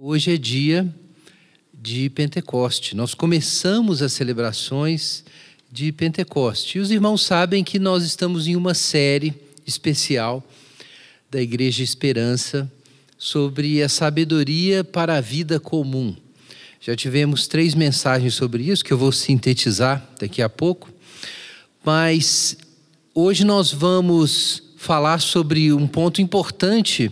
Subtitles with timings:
[0.00, 0.88] Hoje é dia
[1.74, 2.94] de Pentecoste.
[2.94, 5.24] Nós começamos as celebrações
[5.72, 6.78] de Pentecoste.
[6.78, 9.34] E os irmãos sabem que nós estamos em uma série
[9.66, 10.48] especial
[11.28, 12.70] da Igreja Esperança
[13.18, 16.14] sobre a sabedoria para a vida comum.
[16.80, 20.88] Já tivemos três mensagens sobre isso que eu vou sintetizar daqui a pouco,
[21.84, 22.56] mas
[23.12, 27.10] hoje nós vamos falar sobre um ponto importante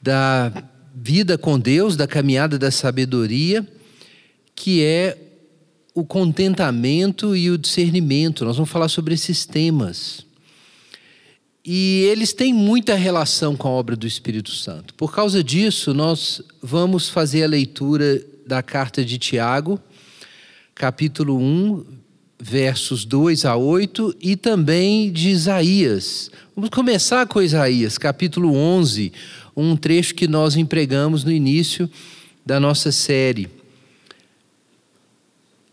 [0.00, 3.66] da vida com Deus, da caminhada da sabedoria,
[4.54, 5.18] que é
[5.94, 8.44] o contentamento e o discernimento.
[8.44, 10.24] Nós vamos falar sobre esses temas.
[11.64, 14.94] E eles têm muita relação com a obra do Espírito Santo.
[14.94, 19.80] Por causa disso, nós vamos fazer a leitura da carta de Tiago,
[20.74, 21.84] capítulo 1,
[22.40, 26.30] versos 2 a 8, e também de Isaías.
[26.56, 29.12] Vamos começar com Isaías, capítulo 11,
[29.56, 31.90] um trecho que nós empregamos no início
[32.44, 33.48] da nossa série.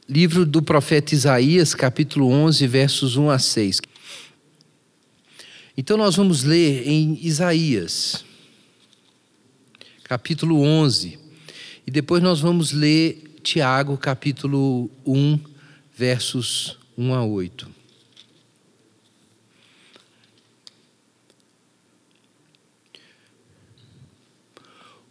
[0.07, 3.81] Livro do profeta Isaías, capítulo 11, versos 1 a 6.
[5.77, 8.25] Então nós vamos ler em Isaías,
[10.03, 11.17] capítulo 11,
[11.87, 15.39] e depois nós vamos ler Tiago, capítulo 1,
[15.95, 17.78] versos 1 a 8.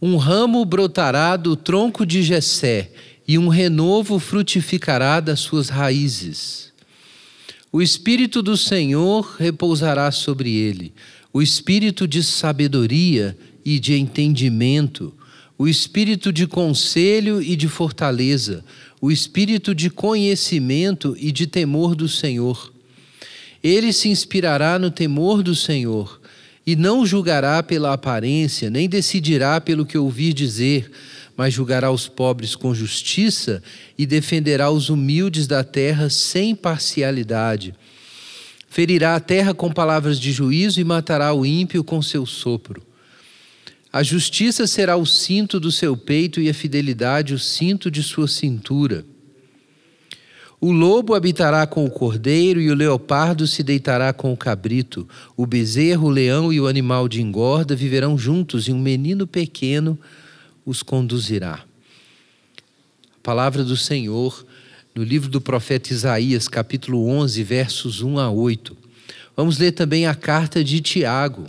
[0.00, 2.92] Um ramo brotará do tronco de Jessé,
[3.27, 6.72] e um renovo frutificará das suas raízes.
[7.70, 10.94] O espírito do Senhor repousará sobre ele,
[11.32, 15.12] o espírito de sabedoria e de entendimento,
[15.58, 18.64] o espírito de conselho e de fortaleza,
[19.00, 22.72] o espírito de conhecimento e de temor do Senhor.
[23.62, 26.20] Ele se inspirará no temor do Senhor
[26.69, 30.91] e não julgará pela aparência, nem decidirá pelo que ouvir dizer,
[31.34, 33.62] mas julgará os pobres com justiça
[33.97, 37.75] e defenderá os humildes da terra sem parcialidade.
[38.69, 42.82] Ferirá a terra com palavras de juízo e matará o ímpio com seu sopro.
[43.91, 48.28] A justiça será o cinto do seu peito e a fidelidade o cinto de sua
[48.28, 49.06] cintura.
[50.60, 55.08] O lobo habitará com o cordeiro e o leopardo se deitará com o cabrito.
[55.36, 59.96] O bezerro, o leão e o animal de engorda viverão juntos e um menino pequeno
[60.66, 61.64] os conduzirá.
[63.14, 64.44] A palavra do Senhor
[64.94, 68.76] no livro do profeta Isaías, capítulo 11, versos 1 a 8.
[69.36, 71.46] Vamos ler também a carta de Tiago.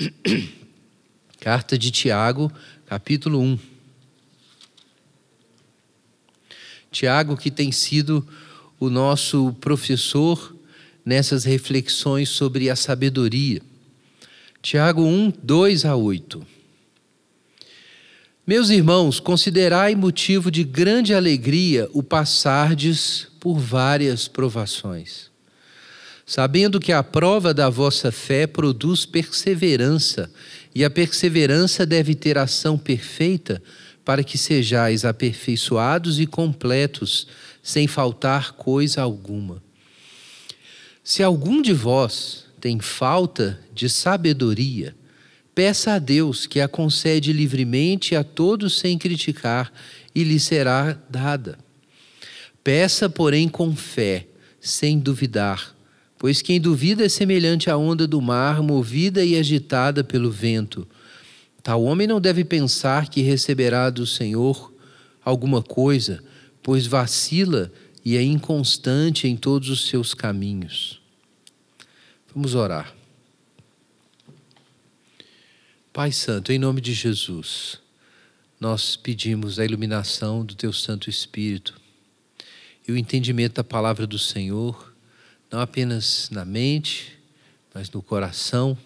[1.40, 2.50] carta de Tiago,
[2.86, 3.73] capítulo 1.
[6.94, 8.24] Tiago, que tem sido
[8.78, 10.56] o nosso professor
[11.04, 13.60] nessas reflexões sobre a sabedoria.
[14.62, 16.46] Tiago 1, 2 a 8.
[18.46, 25.30] Meus irmãos, considerai motivo de grande alegria o passardes por várias provações,
[26.24, 30.30] sabendo que a prova da vossa fé produz perseverança,
[30.72, 33.60] e a perseverança deve ter ação perfeita,
[34.04, 37.26] para que sejais aperfeiçoados e completos,
[37.62, 39.62] sem faltar coisa alguma.
[41.02, 44.94] Se algum de vós tem falta de sabedoria,
[45.54, 49.72] peça a Deus que a concede livremente a todos sem criticar,
[50.14, 51.58] e lhe será dada.
[52.62, 54.26] Peça, porém, com fé,
[54.60, 55.74] sem duvidar,
[56.18, 60.88] pois quem duvida é semelhante à onda do mar, movida e agitada pelo vento.
[61.64, 64.70] Tal homem não deve pensar que receberá do Senhor
[65.24, 66.22] alguma coisa,
[66.62, 67.72] pois vacila
[68.04, 71.00] e é inconstante em todos os seus caminhos.
[72.34, 72.94] Vamos orar.
[75.90, 77.80] Pai Santo, em nome de Jesus,
[78.60, 81.80] nós pedimos a iluminação do Teu Santo Espírito
[82.86, 84.94] e o entendimento da palavra do Senhor,
[85.50, 87.18] não apenas na mente,
[87.72, 88.76] mas no coração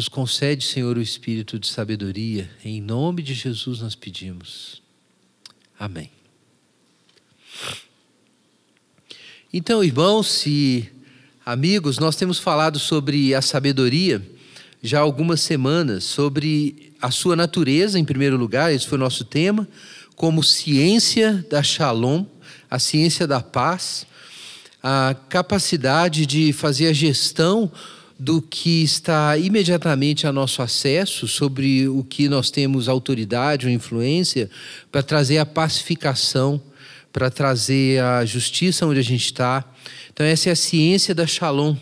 [0.00, 2.48] nos concede, Senhor, o espírito de sabedoria.
[2.64, 4.80] Em nome de Jesus nós pedimos.
[5.78, 6.10] Amém.
[9.52, 10.90] Então, irmãos e
[11.44, 14.26] amigos, nós temos falado sobre a sabedoria
[14.82, 19.22] já há algumas semanas, sobre a sua natureza, em primeiro lugar, esse foi o nosso
[19.22, 19.68] tema,
[20.16, 22.24] como ciência da shalom,
[22.70, 24.06] a ciência da paz,
[24.82, 27.70] a capacidade de fazer a gestão
[28.20, 34.50] do que está imediatamente a nosso acesso, sobre o que nós temos autoridade ou influência,
[34.92, 36.60] para trazer a pacificação,
[37.10, 39.64] para trazer a justiça onde a gente está.
[40.12, 41.74] Então, essa é a ciência da Shalom.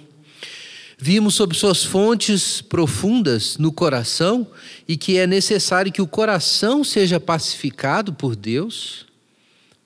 [0.97, 4.47] Vimos sobre suas fontes profundas no coração
[4.87, 9.08] e que é necessário que o coração seja pacificado por Deus,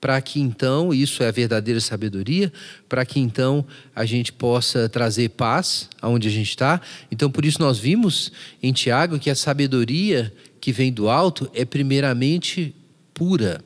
[0.03, 2.51] para que então, isso é a verdadeira sabedoria,
[2.89, 3.65] para que então
[3.95, 6.81] a gente possa trazer paz aonde a gente está.
[7.09, 8.29] Então, por isso nós vimos
[8.61, 12.75] em Tiago que a sabedoria que vem do alto é primeiramente
[13.13, 13.63] pura.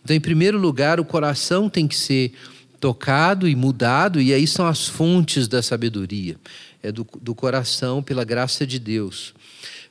[0.00, 2.32] Então, em primeiro lugar, o coração tem que ser
[2.78, 6.36] tocado e mudado, e aí são as fontes da sabedoria
[6.84, 9.34] é do, do coração pela graça de Deus.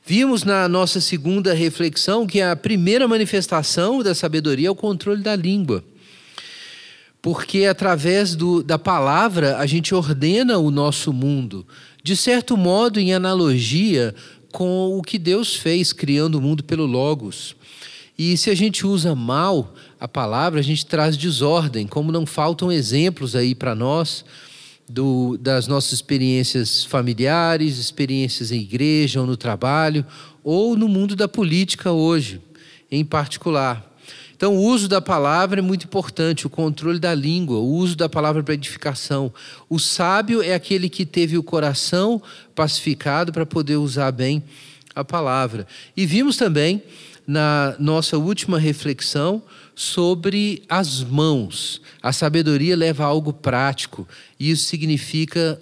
[0.06, 5.34] Vimos na nossa segunda reflexão que a primeira manifestação da sabedoria é o controle da
[5.34, 5.82] língua.
[7.22, 11.66] Porque através do, da palavra a gente ordena o nosso mundo,
[12.02, 14.14] de certo modo em analogia
[14.52, 17.56] com o que Deus fez criando o mundo pelo Logos.
[18.18, 22.70] E se a gente usa mal a palavra, a gente traz desordem, como não faltam
[22.70, 24.22] exemplos aí para nós
[24.88, 30.04] do, das nossas experiências familiares, experiências em igreja ou no trabalho,
[30.42, 32.40] ou no mundo da política hoje,
[32.90, 33.92] em particular.
[34.36, 38.08] Então, o uso da palavra é muito importante, o controle da língua, o uso da
[38.08, 39.32] palavra para edificação.
[39.70, 42.20] O sábio é aquele que teve o coração
[42.54, 44.42] pacificado para poder usar bem
[44.94, 45.66] a palavra.
[45.96, 46.82] E vimos também,
[47.26, 49.42] na nossa última reflexão,
[49.74, 51.80] sobre as mãos.
[52.02, 54.06] A sabedoria leva a algo prático.
[54.38, 55.60] E isso significa,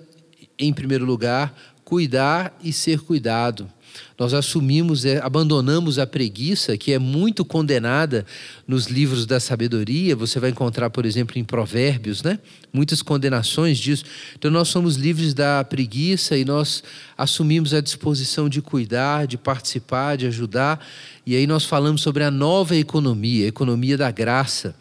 [0.58, 1.54] em primeiro lugar,
[1.84, 3.70] cuidar e ser cuidado.
[4.18, 8.24] Nós assumimos, é, abandonamos a preguiça, que é muito condenada
[8.66, 10.14] nos livros da sabedoria.
[10.14, 12.38] Você vai encontrar, por exemplo, em Provérbios, né?
[12.72, 14.04] Muitas condenações disso.
[14.38, 16.82] Então, nós somos livres da preguiça e nós
[17.16, 20.84] assumimos a disposição de cuidar, de participar, de ajudar.
[21.26, 24.74] E aí nós falamos sobre a nova economia, a economia da graça,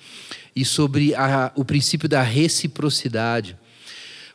[0.55, 3.55] e sobre a, o princípio da reciprocidade.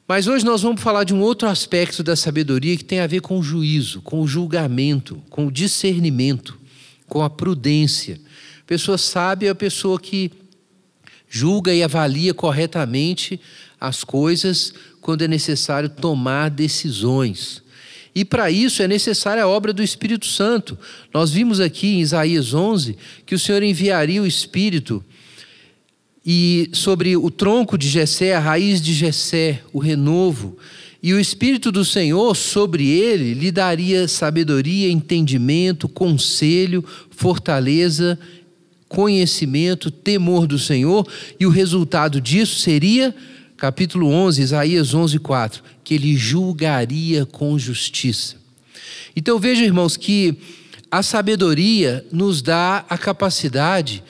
[0.09, 3.21] Mas hoje nós vamos falar de um outro aspecto da sabedoria que tem a ver
[3.21, 6.57] com o juízo, com o julgamento, com o discernimento,
[7.09, 8.21] com a prudência.
[8.61, 10.31] A pessoa sábia é a pessoa que
[11.29, 13.41] julga e avalia corretamente
[13.81, 17.63] as coisas quando é necessário tomar decisões.
[18.15, 20.79] E para isso é necessária a obra do Espírito Santo.
[21.13, 25.05] Nós vimos aqui em Isaías 11 que o Senhor enviaria o Espírito
[26.27, 30.59] e sobre o tronco de Jessé, a raiz de Jessé, o renovo,
[31.01, 38.19] e o espírito do Senhor sobre ele lhe daria sabedoria, entendimento, conselho, fortaleza,
[38.89, 41.07] conhecimento, temor do Senhor,
[41.39, 43.15] e o resultado disso seria
[43.57, 48.35] capítulo 11, Isaías 11, 4, que ele julgaria com justiça.
[49.15, 50.37] Então veja, irmãos, que
[50.91, 54.03] a sabedoria nos dá a capacidade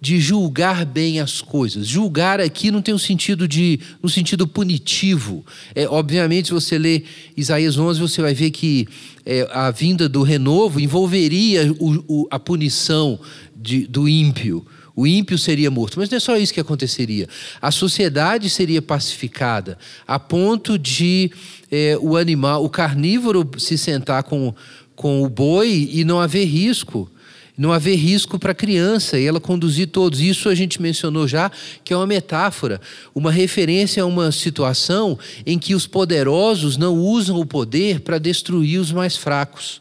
[0.00, 1.86] de julgar bem as coisas.
[1.86, 5.44] Julgar aqui não tem um sentido de no sentido punitivo.
[5.74, 7.04] É, obviamente, se você ler
[7.36, 8.86] Isaías 11, você vai ver que
[9.24, 13.18] é, a vinda do renovo envolveria o, o, a punição
[13.54, 14.66] de, do ímpio.
[14.94, 17.28] O ímpio seria morto, mas não é só isso que aconteceria.
[17.60, 21.30] A sociedade seria pacificada a ponto de
[21.70, 24.54] é, o animal, o carnívoro, se sentar com,
[24.94, 27.10] com o boi e não haver risco
[27.56, 30.20] não haver risco para a criança e ela conduzir todos.
[30.20, 31.50] Isso a gente mencionou já,
[31.82, 32.80] que é uma metáfora,
[33.14, 38.78] uma referência a uma situação em que os poderosos não usam o poder para destruir
[38.78, 39.80] os mais fracos.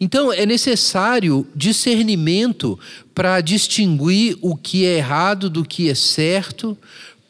[0.00, 2.78] Então é necessário discernimento
[3.14, 6.76] para distinguir o que é errado do que é certo,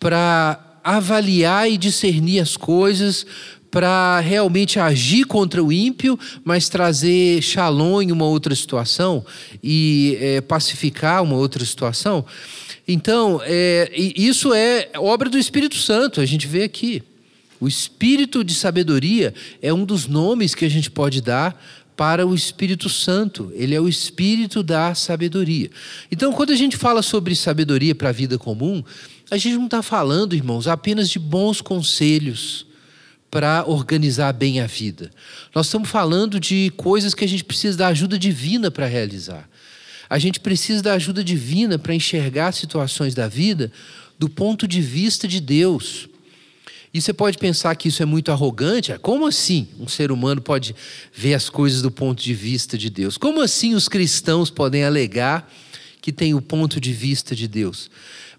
[0.00, 3.26] para avaliar e discernir as coisas,
[3.72, 9.24] para realmente agir contra o ímpio, mas trazer shalom em uma outra situação
[9.64, 12.22] e é, pacificar uma outra situação.
[12.86, 17.02] Então, é, isso é obra do Espírito Santo, a gente vê aqui.
[17.58, 21.58] O espírito de sabedoria é um dos nomes que a gente pode dar
[21.96, 23.50] para o Espírito Santo.
[23.54, 25.70] Ele é o espírito da sabedoria.
[26.10, 28.84] Então, quando a gente fala sobre sabedoria para a vida comum,
[29.30, 32.66] a gente não está falando, irmãos, apenas de bons conselhos
[33.32, 35.10] para organizar bem a vida.
[35.54, 39.48] Nós estamos falando de coisas que a gente precisa da ajuda divina para realizar.
[40.10, 43.72] A gente precisa da ajuda divina para enxergar situações da vida
[44.18, 46.10] do ponto de vista de Deus.
[46.92, 48.92] E você pode pensar que isso é muito arrogante.
[49.00, 50.76] Como assim um ser humano pode
[51.10, 53.16] ver as coisas do ponto de vista de Deus?
[53.16, 55.50] Como assim os cristãos podem alegar
[56.02, 57.90] que tem o ponto de vista de Deus?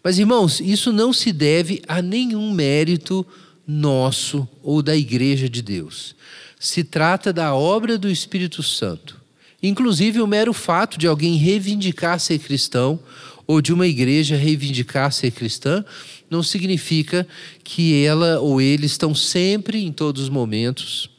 [0.04, 3.26] Mas, irmãos, isso não se deve a nenhum mérito
[3.68, 6.16] nosso ou da Igreja de Deus.
[6.60, 9.22] Se trata da obra do Espírito Santo.
[9.62, 13.00] Inclusive, o mero fato de alguém reivindicar ser cristão
[13.48, 15.84] ou de uma igreja reivindicar ser cristã,
[16.30, 17.28] não significa
[17.64, 21.10] que ela ou ele estão sempre, em todos os momentos,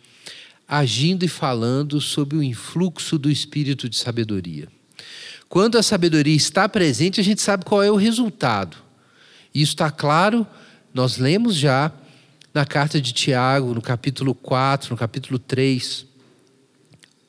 [0.66, 4.68] agindo e falando sob o influxo do espírito de sabedoria.
[5.48, 8.76] Quando a sabedoria está presente, a gente sabe qual é o resultado.
[9.54, 10.46] Isso está claro,
[10.92, 11.92] nós lemos já
[12.54, 16.14] na carta de Tiago, no capítulo 4, no capítulo 3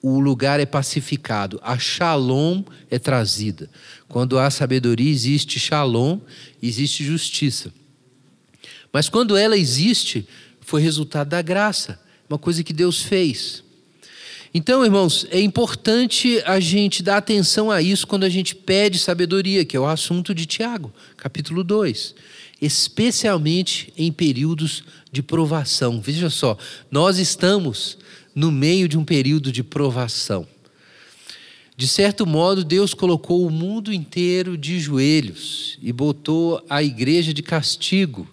[0.08, 3.67] o lugar é pacificado, a shalom é trazida.
[4.08, 6.20] Quando há sabedoria, existe shalom,
[6.62, 7.74] existe justiça.
[8.94, 10.27] Mas quando ela existe,
[10.62, 13.63] foi resultado da graça, uma coisa que Deus fez.
[14.53, 19.65] Então, irmãos, é importante a gente dar atenção a isso quando a gente pede sabedoria,
[19.65, 22.13] que é o assunto de Tiago, capítulo 2.
[22.65, 26.01] Especialmente em períodos de provação.
[26.01, 26.57] Veja só,
[26.89, 27.98] nós estamos
[28.34, 30.48] no meio de um período de provação.
[31.77, 37.43] De certo modo, Deus colocou o mundo inteiro de joelhos e botou a igreja de
[37.43, 38.27] castigo.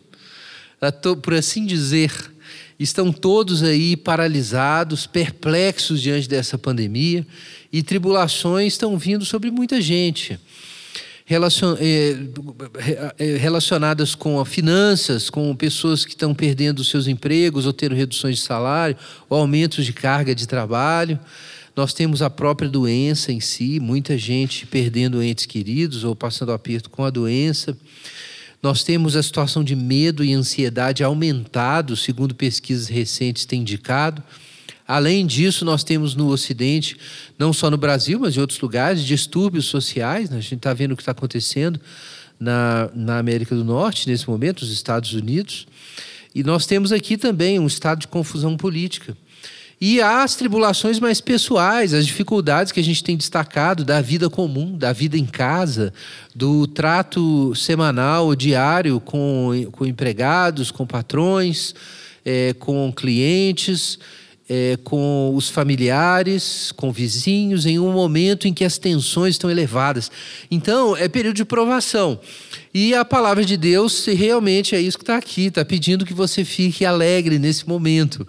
[1.22, 2.32] Por assim dizer,
[2.78, 7.26] estão todos aí paralisados, perplexos diante dessa pandemia
[7.72, 10.38] e tribulações estão vindo sobre muita gente.
[11.32, 12.16] Eh,
[13.18, 18.42] eh, relacionadas com finanças, com pessoas que estão perdendo seus empregos ou tendo reduções de
[18.42, 18.96] salário,
[19.30, 21.18] ou aumentos de carga de trabalho.
[21.74, 26.90] Nós temos a própria doença em si, muita gente perdendo entes queridos ou passando aperto
[26.90, 27.74] com a doença.
[28.62, 34.22] Nós temos a situação de medo e ansiedade aumentado, segundo pesquisas recentes têm indicado.
[34.86, 36.96] Além disso, nós temos no Ocidente,
[37.38, 40.28] não só no Brasil, mas em outros lugares, distúrbios sociais.
[40.28, 40.38] Né?
[40.38, 41.80] A gente está vendo o que está acontecendo
[42.38, 45.66] na, na América do Norte, nesse momento, nos Estados Unidos.
[46.34, 49.16] E nós temos aqui também um estado de confusão política.
[49.80, 54.30] E há as tribulações mais pessoais, as dificuldades que a gente tem destacado da vida
[54.30, 55.92] comum, da vida em casa,
[56.34, 61.74] do trato semanal, diário com, com empregados, com patrões,
[62.24, 63.98] é, com clientes
[64.49, 70.11] é, com os familiares, com vizinhos, em um momento em que as tensões estão elevadas.
[70.50, 72.20] Então, é período de provação.
[72.75, 76.44] E a palavra de Deus realmente é isso que está aqui, está pedindo que você
[76.44, 78.26] fique alegre nesse momento.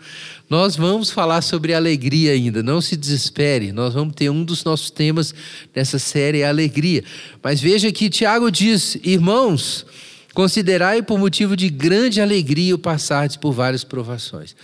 [0.50, 3.72] Nós vamos falar sobre alegria ainda, não se desespere.
[3.72, 5.34] Nós vamos ter um dos nossos temas
[5.74, 7.04] nessa série, é alegria.
[7.42, 9.86] Mas veja que Tiago diz: irmãos,
[10.34, 14.56] considerai por motivo de grande alegria o passar por várias provações.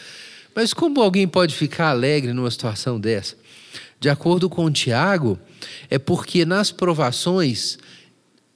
[0.55, 3.35] Mas como alguém pode ficar alegre numa situação dessa?
[3.99, 5.37] De acordo com Tiago,
[5.89, 7.77] é porque nas provações,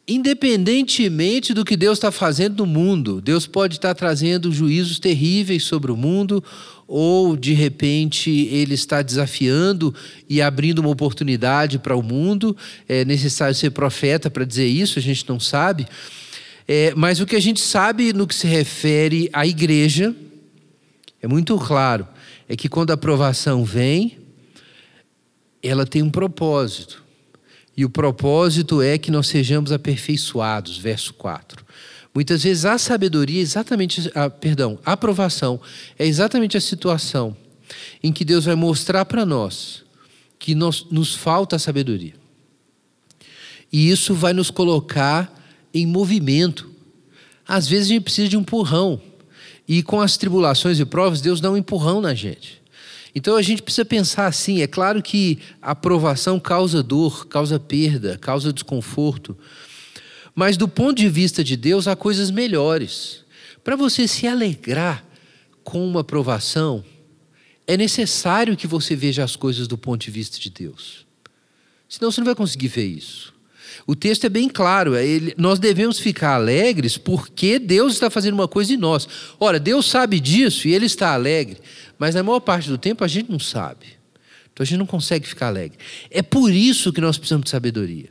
[0.08, 5.92] independentemente do que Deus está fazendo no mundo, Deus pode estar trazendo juízos terríveis sobre
[5.92, 6.44] o mundo,
[6.88, 9.94] ou de repente Ele está desafiando
[10.30, 12.56] e abrindo uma oportunidade para o mundo.
[12.88, 15.88] É necessário ser profeta para dizer isso, a gente não sabe.
[16.68, 20.16] É, mas o que a gente sabe no que se refere à igreja,
[21.24, 22.06] é muito claro,
[22.50, 24.18] é que quando a aprovação vem,
[25.64, 27.02] ela tem um propósito.
[27.78, 31.66] E o propósito é que nós sejamos aperfeiçoados, verso 4.
[32.14, 35.62] Muitas vezes a sabedoria, exatamente, a, perdão, a aprovação
[35.98, 37.36] é exatamente a situação
[38.04, 39.86] em que Deus vai mostrar para nós
[40.38, 42.16] que nós, nos falta a sabedoria.
[43.72, 45.34] E isso vai nos colocar
[45.74, 46.70] em movimento.
[47.48, 49.02] Às vezes a gente precisa de um empurrão.
[49.68, 52.62] E com as tribulações e provas, Deus dá um empurrão na gente.
[53.16, 58.18] Então a gente precisa pensar assim: é claro que a aprovação causa dor, causa perda,
[58.18, 59.38] causa desconforto.
[60.36, 63.24] Mas do ponto de vista de Deus, há coisas melhores.
[63.64, 65.06] Para você se alegrar
[65.64, 66.84] com uma aprovação,
[67.66, 71.06] é necessário que você veja as coisas do ponto de vista de Deus.
[71.88, 73.33] Senão você não vai conseguir ver isso.
[73.86, 78.36] O texto é bem claro, é ele, nós devemos ficar alegres porque Deus está fazendo
[78.36, 79.08] uma coisa em nós.
[79.40, 81.58] Ora, Deus sabe disso e Ele está alegre,
[82.00, 83.86] mas na maior parte do tempo a gente não sabe.
[84.54, 85.78] Então a gente não consegue ficar alegre.
[86.10, 88.10] É por isso que nós precisamos de sabedoria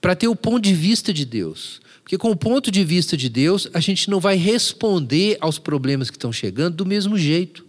[0.00, 1.80] para ter o ponto de vista de Deus.
[2.02, 6.10] Porque com o ponto de vista de Deus, a gente não vai responder aos problemas
[6.10, 7.64] que estão chegando do mesmo jeito.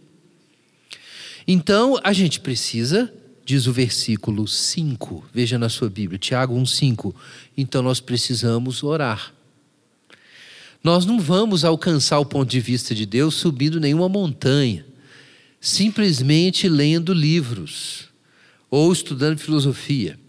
[1.48, 3.14] Então, a gente precisa
[3.46, 7.14] diz o versículo 5, veja na sua Bíblia, Tiago 1,5.
[7.58, 9.34] Então nós precisamos orar.
[10.84, 14.86] Nós não vamos alcançar o ponto de vista de Deus subindo nenhuma montanha,
[15.60, 18.10] simplesmente lendo livros
[18.70, 20.20] ou estudando filosofia.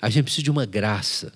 [0.00, 1.32] A gente precisa de uma graça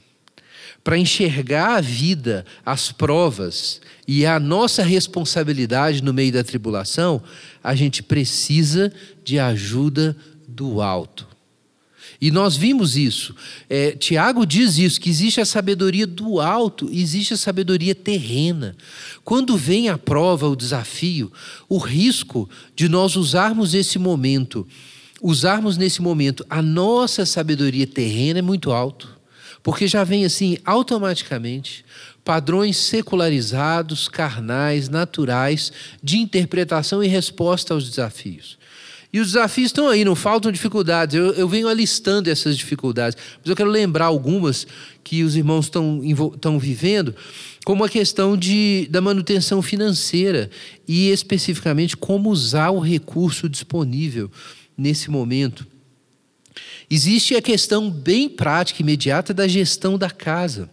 [0.87, 7.21] para enxergar a vida, as provas e a nossa responsabilidade no meio da tribulação,
[7.61, 8.93] a gente precisa
[9.25, 10.17] de ajuda
[10.57, 11.29] do alto.
[12.19, 13.35] E nós vimos isso.
[13.69, 18.75] É, Tiago diz isso: que existe a sabedoria do alto existe a sabedoria terrena.
[19.23, 21.31] Quando vem a prova, o desafio,
[21.69, 24.67] o risco de nós usarmos esse momento,
[25.21, 29.15] usarmos nesse momento a nossa sabedoria terrena é muito alto.
[29.63, 31.85] Porque já vem assim automaticamente
[32.25, 35.73] padrões secularizados, carnais, naturais
[36.03, 38.59] de interpretação e resposta aos desafios.
[39.13, 41.15] E os desafios estão aí, não faltam dificuldades.
[41.15, 44.67] Eu, eu venho alistando essas dificuldades, mas eu quero lembrar algumas
[45.05, 47.15] que os irmãos estão, vivendo,
[47.65, 50.51] como a questão de, da manutenção financeira
[50.87, 54.31] e, especificamente, como usar o recurso disponível
[54.77, 55.67] nesse momento.
[56.91, 60.69] Existe a questão bem prática, imediata, da gestão da casa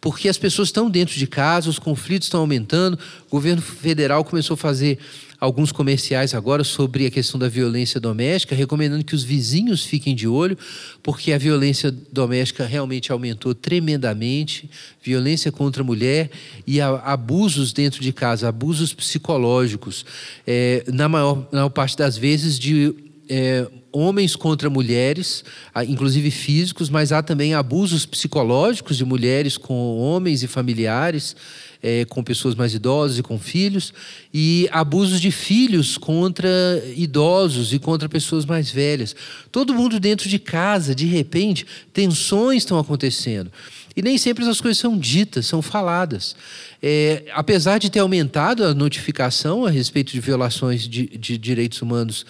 [0.00, 2.98] porque as pessoas estão dentro de casa, os conflitos estão aumentando.
[3.26, 4.98] O governo federal começou a fazer
[5.40, 10.26] alguns comerciais agora sobre a questão da violência doméstica, recomendando que os vizinhos fiquem de
[10.26, 10.58] olho,
[11.02, 14.68] porque a violência doméstica realmente aumentou tremendamente
[15.02, 16.30] violência contra a mulher
[16.66, 20.04] e abusos dentro de casa, abusos psicológicos,
[20.46, 22.94] é, na, maior, na maior parte das vezes de
[23.28, 25.44] é, homens contra mulheres,
[25.86, 31.36] inclusive físicos, mas há também abusos psicológicos de mulheres com homens e familiares,
[31.82, 33.92] é, com pessoas mais idosas e com filhos,
[34.32, 36.48] e abusos de filhos contra
[36.96, 39.14] idosos e contra pessoas mais velhas.
[39.50, 43.50] Todo mundo dentro de casa, de repente, tensões estão acontecendo.
[43.96, 46.36] E nem sempre as coisas são ditas, são faladas.
[46.80, 52.24] É, apesar de ter aumentado a notificação a respeito de violações de, de direitos humanos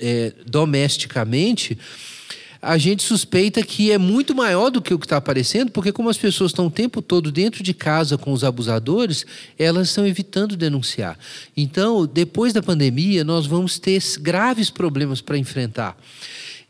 [0.00, 1.78] é, domesticamente,
[2.62, 6.08] a gente suspeita que é muito maior do que o que está aparecendo, porque como
[6.08, 9.26] as pessoas estão o tempo todo dentro de casa com os abusadores,
[9.58, 11.18] elas estão evitando denunciar.
[11.56, 15.98] Então, depois da pandemia, nós vamos ter graves problemas para enfrentar.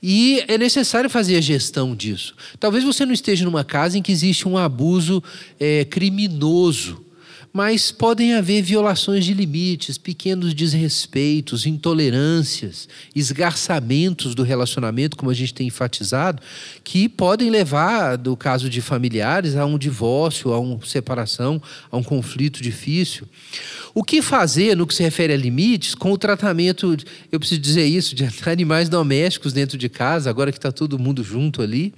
[0.03, 2.35] E é necessário fazer a gestão disso.
[2.59, 5.23] Talvez você não esteja numa casa em que existe um abuso
[5.61, 7.05] é, criminoso
[7.53, 15.53] mas podem haver violações de limites, pequenos desrespeitos, intolerâncias, esgarçamentos do relacionamento, como a gente
[15.53, 16.43] tem enfatizado,
[16.83, 22.03] que podem levar, no caso de familiares, a um divórcio, a uma separação, a um
[22.03, 23.29] conflito difícil.
[23.95, 26.97] O que fazer no que se refere a limites com o tratamento,
[27.31, 31.23] eu preciso dizer isso, de animais domésticos dentro de casa, agora que está todo mundo
[31.23, 31.93] junto ali?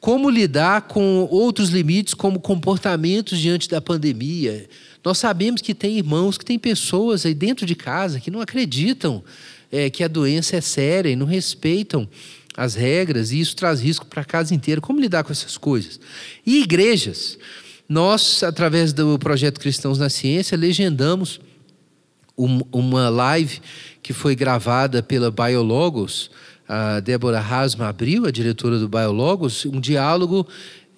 [0.00, 4.68] Como lidar com outros limites, como comportamentos diante da pandemia?
[5.04, 9.22] Nós sabemos que tem irmãos, que tem pessoas aí dentro de casa que não acreditam
[9.70, 12.08] é, que a doença é séria e não respeitam
[12.56, 14.80] as regras, e isso traz risco para a casa inteira.
[14.80, 16.00] Como lidar com essas coisas?
[16.44, 17.38] E igrejas?
[17.88, 21.40] Nós, através do projeto Cristãos na Ciência, legendamos
[22.36, 23.60] uma live
[24.02, 26.30] que foi gravada pela Biologos
[26.68, 30.46] a Débora Hasma abriu, a diretora do Biologos, um diálogo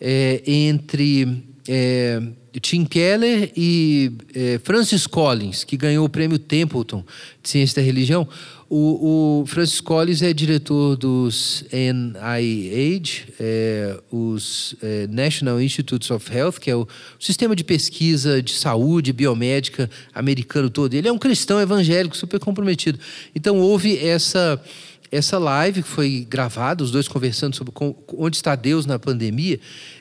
[0.01, 2.23] é, entre é,
[2.61, 7.05] Tim Keller e é, Francis Collins, que ganhou o prêmio Templeton
[7.43, 8.27] de Ciência da Religião.
[8.71, 16.59] O, o Francis Collins é diretor dos NIH, é, os é, National Institutes of Health,
[16.61, 16.87] que é o
[17.19, 20.93] sistema de pesquisa de saúde biomédica americano todo.
[20.93, 22.99] Ele é um cristão evangélico super comprometido.
[23.35, 24.63] Então houve essa
[25.11, 27.73] essa live que foi gravada, os dois conversando sobre
[28.17, 29.59] onde está Deus na pandemia,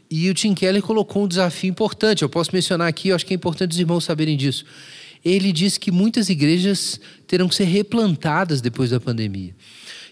[0.09, 2.23] e o Tim Keller colocou um desafio importante.
[2.23, 4.65] Eu posso mencionar aqui, eu acho que é importante os irmãos saberem disso.
[5.23, 9.55] Ele disse que muitas igrejas terão que ser replantadas depois da pandemia.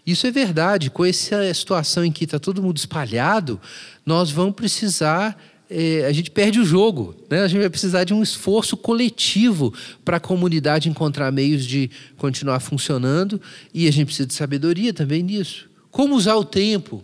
[0.06, 0.90] Isso é verdade.
[0.90, 3.60] Com essa situação em que está todo mundo espalhado,
[4.06, 5.38] nós vamos precisar
[5.70, 7.16] é, a gente perde o jogo.
[7.30, 7.42] Né?
[7.42, 9.74] A gente vai precisar de um esforço coletivo
[10.04, 13.42] para a comunidade encontrar meios de continuar funcionando
[13.74, 15.70] e a gente precisa de sabedoria também nisso.
[15.92, 17.04] Como usar o tempo?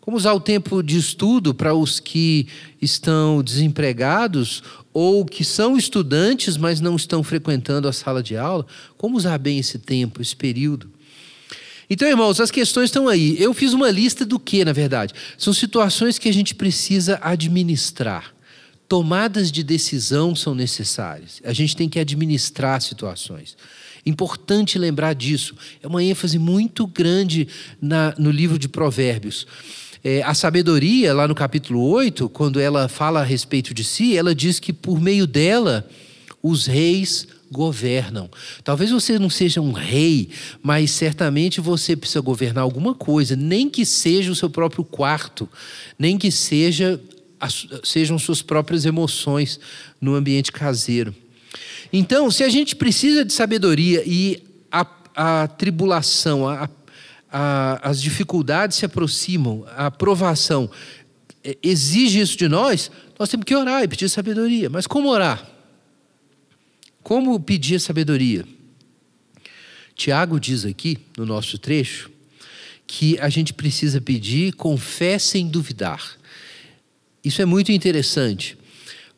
[0.00, 2.46] Como usar o tempo de estudo para os que
[2.80, 8.66] estão desempregados ou que são estudantes, mas não estão frequentando a sala de aula?
[8.96, 10.90] Como usar bem esse tempo, esse período?
[11.90, 13.36] Então, irmãos, as questões estão aí.
[13.40, 15.14] Eu fiz uma lista do que, na verdade?
[15.38, 18.34] São situações que a gente precisa administrar.
[18.86, 21.40] Tomadas de decisão são necessárias.
[21.44, 23.56] A gente tem que administrar situações.
[24.04, 25.54] Importante lembrar disso.
[25.82, 27.48] É uma ênfase muito grande
[27.80, 29.46] na, no livro de Provérbios.
[30.04, 34.34] É, a sabedoria, lá no capítulo 8, quando ela fala a respeito de si, ela
[34.34, 35.88] diz que por meio dela
[36.42, 38.30] os reis governam.
[38.62, 40.30] Talvez você não seja um rei,
[40.62, 45.48] mas certamente você precisa governar alguma coisa, nem que seja o seu próprio quarto,
[45.98, 47.00] nem que seja
[47.84, 49.60] sejam suas próprias emoções
[50.00, 51.14] no ambiente caseiro.
[51.92, 54.84] Então, se a gente precisa de sabedoria e a,
[55.14, 56.68] a tribulação, a,
[57.30, 60.70] a, as dificuldades se aproximam, a aprovação
[61.44, 64.68] é, exige isso de nós, nós temos que orar e pedir sabedoria.
[64.68, 65.57] Mas como orar?
[67.08, 68.44] Como pedir sabedoria?
[69.94, 72.10] Tiago diz aqui, no nosso trecho,
[72.86, 76.18] que a gente precisa pedir com fé sem duvidar.
[77.24, 78.58] Isso é muito interessante,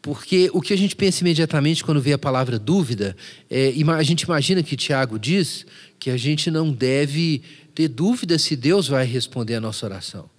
[0.01, 3.17] porque o que a gente pensa imediatamente quando vê a palavra dúvida,
[3.51, 5.67] é, a gente imagina que Tiago diz
[5.99, 7.43] que a gente não deve
[7.75, 10.31] ter dúvida se Deus vai responder a nossa oração.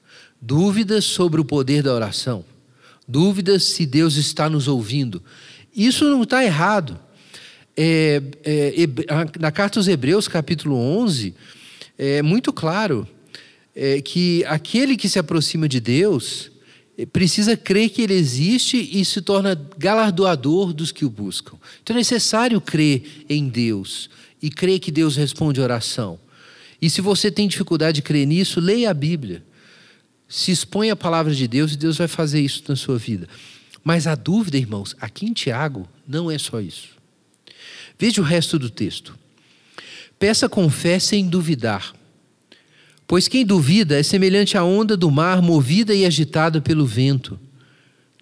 [0.42, 2.46] Dúvidas sobre o poder da oração.
[3.06, 5.22] Dúvidas se Deus está nos ouvindo.
[5.76, 6.98] Isso não está errado.
[7.76, 8.74] É, é,
[9.40, 11.34] na carta aos Hebreus, capítulo 11,
[11.98, 13.08] é muito claro
[13.76, 16.52] é, que aquele que se aproxima de Deus
[16.98, 21.58] é, precisa crer que Ele existe e se torna galardoador dos que o buscam.
[21.82, 24.10] Então é necessário crer em Deus
[24.42, 26.20] e crer que Deus responde oração.
[26.82, 29.44] E se você tem dificuldade de crer nisso, leia a Bíblia.
[30.28, 33.28] Se expõe a palavra de Deus e Deus vai fazer isso na sua vida.
[33.84, 37.01] Mas a dúvida, irmãos, aqui em Tiago, não é só isso.
[38.02, 39.16] Veja o resto do texto.
[40.18, 41.94] Peça com fé sem duvidar.
[43.06, 47.40] Pois quem duvida é semelhante à onda do mar movida e agitada pelo vento.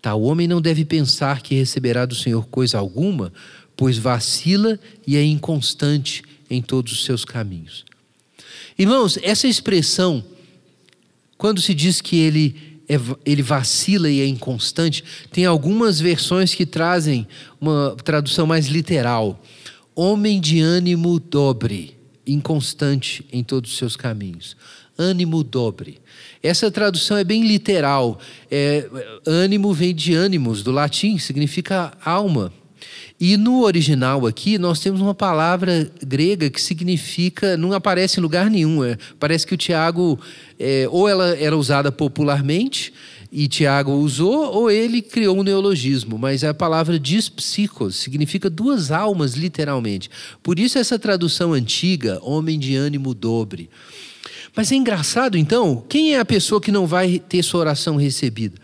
[0.01, 3.31] Tal homem não deve pensar que receberá do Senhor coisa alguma,
[3.77, 7.85] pois vacila e é inconstante em todos os seus caminhos.
[8.77, 10.21] Irmãos, essa expressão,
[11.37, 16.65] quando se diz que ele, é, ele vacila e é inconstante, tem algumas versões que
[16.65, 17.25] trazem
[17.61, 19.41] uma tradução mais literal.
[20.01, 21.93] Homem de ânimo dobre,
[22.25, 24.55] inconstante em todos os seus caminhos.
[24.97, 25.97] Ânimo dobre.
[26.41, 28.17] Essa tradução é bem literal.
[28.49, 28.89] É,
[29.27, 32.53] ânimo vem de ânimos, do latim, significa alma.
[33.19, 38.49] E no original aqui, nós temos uma palavra grega que significa, não aparece em lugar
[38.49, 38.81] nenhum.
[38.81, 40.17] É, parece que o Tiago,
[40.57, 42.93] é, ou ela era usada popularmente,
[43.31, 49.35] e Tiago usou, ou ele criou um neologismo, mas a palavra dispsicos significa duas almas,
[49.35, 50.09] literalmente.
[50.41, 53.69] Por isso, essa tradução antiga, homem de ânimo dobre.
[54.55, 58.57] Mas é engraçado, então, quem é a pessoa que não vai ter sua oração recebida?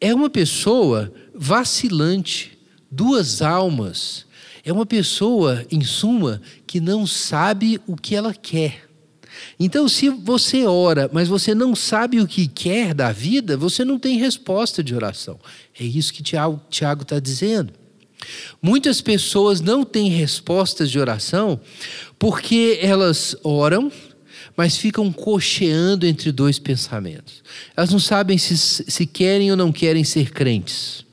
[0.00, 2.58] É uma pessoa vacilante
[2.90, 4.26] duas almas.
[4.64, 8.85] É uma pessoa, em suma, que não sabe o que ela quer.
[9.58, 13.98] Então, se você ora, mas você não sabe o que quer da vida, você não
[13.98, 15.38] tem resposta de oração.
[15.78, 16.62] É isso que Tiago
[17.02, 17.72] está dizendo.
[18.60, 21.60] Muitas pessoas não têm respostas de oração
[22.18, 23.90] porque elas oram,
[24.56, 27.42] mas ficam cocheando entre dois pensamentos.
[27.76, 31.05] Elas não sabem se, se querem ou não querem ser crentes.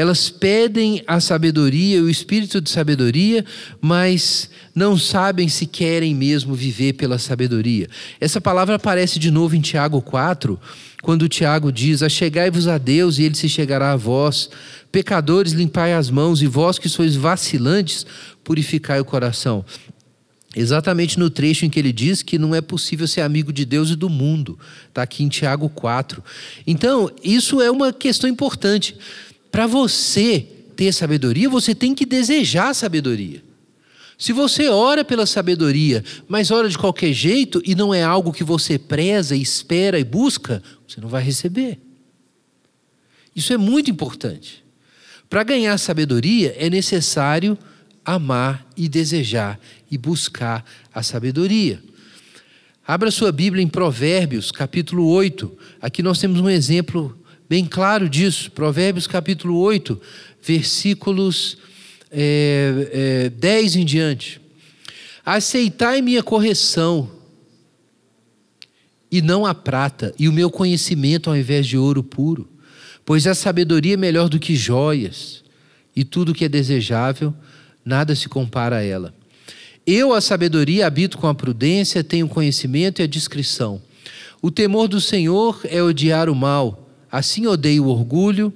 [0.00, 3.44] Elas pedem a sabedoria, o espírito de sabedoria,
[3.82, 7.86] mas não sabem se querem mesmo viver pela sabedoria.
[8.18, 10.58] Essa palavra aparece de novo em Tiago 4,
[11.02, 14.48] quando Tiago diz: Achegai-vos a Deus e ele se chegará a vós.
[14.90, 18.06] Pecadores, limpai as mãos, e vós que sois vacilantes,
[18.42, 19.66] purificai o coração.
[20.56, 23.90] Exatamente no trecho em que ele diz que não é possível ser amigo de Deus
[23.90, 24.58] e do mundo.
[24.88, 26.24] Está aqui em Tiago 4.
[26.66, 28.96] Então, isso é uma questão importante.
[29.50, 33.42] Para você ter sabedoria, você tem que desejar sabedoria.
[34.16, 38.44] Se você ora pela sabedoria, mas ora de qualquer jeito e não é algo que
[38.44, 41.78] você preza, espera e busca, você não vai receber.
[43.34, 44.62] Isso é muito importante.
[45.28, 47.56] Para ganhar sabedoria é necessário
[48.04, 49.58] amar e desejar
[49.90, 51.82] e buscar a sabedoria.
[52.86, 55.56] Abra sua Bíblia em Provérbios, capítulo 8.
[55.80, 57.16] Aqui nós temos um exemplo
[57.50, 58.48] bem claro disso.
[58.52, 60.00] Provérbios capítulo 8,
[60.40, 61.58] versículos
[62.08, 64.40] é, é, 10 em diante.
[65.26, 67.10] Aceitai minha correção,
[69.10, 72.48] e não a prata, e o meu conhecimento ao invés de ouro puro,
[73.04, 75.42] pois a sabedoria é melhor do que joias,
[75.96, 77.34] e tudo que é desejável,
[77.84, 79.12] nada se compara a ela.
[79.84, 83.82] Eu, a sabedoria, habito com a prudência, tenho conhecimento e a discrição.
[84.40, 88.52] O temor do Senhor é odiar o mal Assim odeio o orgulho,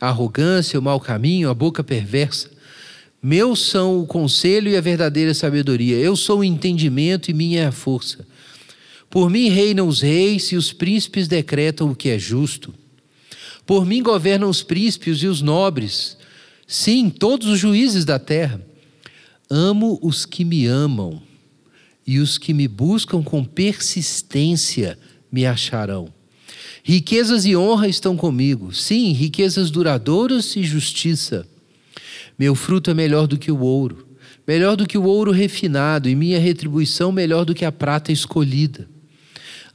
[0.00, 2.50] a arrogância, o mau caminho, a boca perversa.
[3.22, 5.96] Meus são o conselho e a verdadeira sabedoria.
[5.96, 8.26] Eu sou o entendimento e minha é a força.
[9.10, 12.74] Por mim reinam os reis e os príncipes decretam o que é justo.
[13.66, 16.16] Por mim governam os príncipes e os nobres.
[16.66, 18.60] Sim, todos os juízes da terra.
[19.50, 21.22] Amo os que me amam,
[22.06, 24.98] e os que me buscam com persistência
[25.32, 26.12] me acharão.
[26.88, 28.72] Riquezas e honra estão comigo.
[28.72, 31.46] Sim, riquezas duradouras e justiça.
[32.38, 34.08] Meu fruto é melhor do que o ouro.
[34.46, 38.88] melhor do que o ouro refinado, e minha retribuição melhor do que a prata escolhida.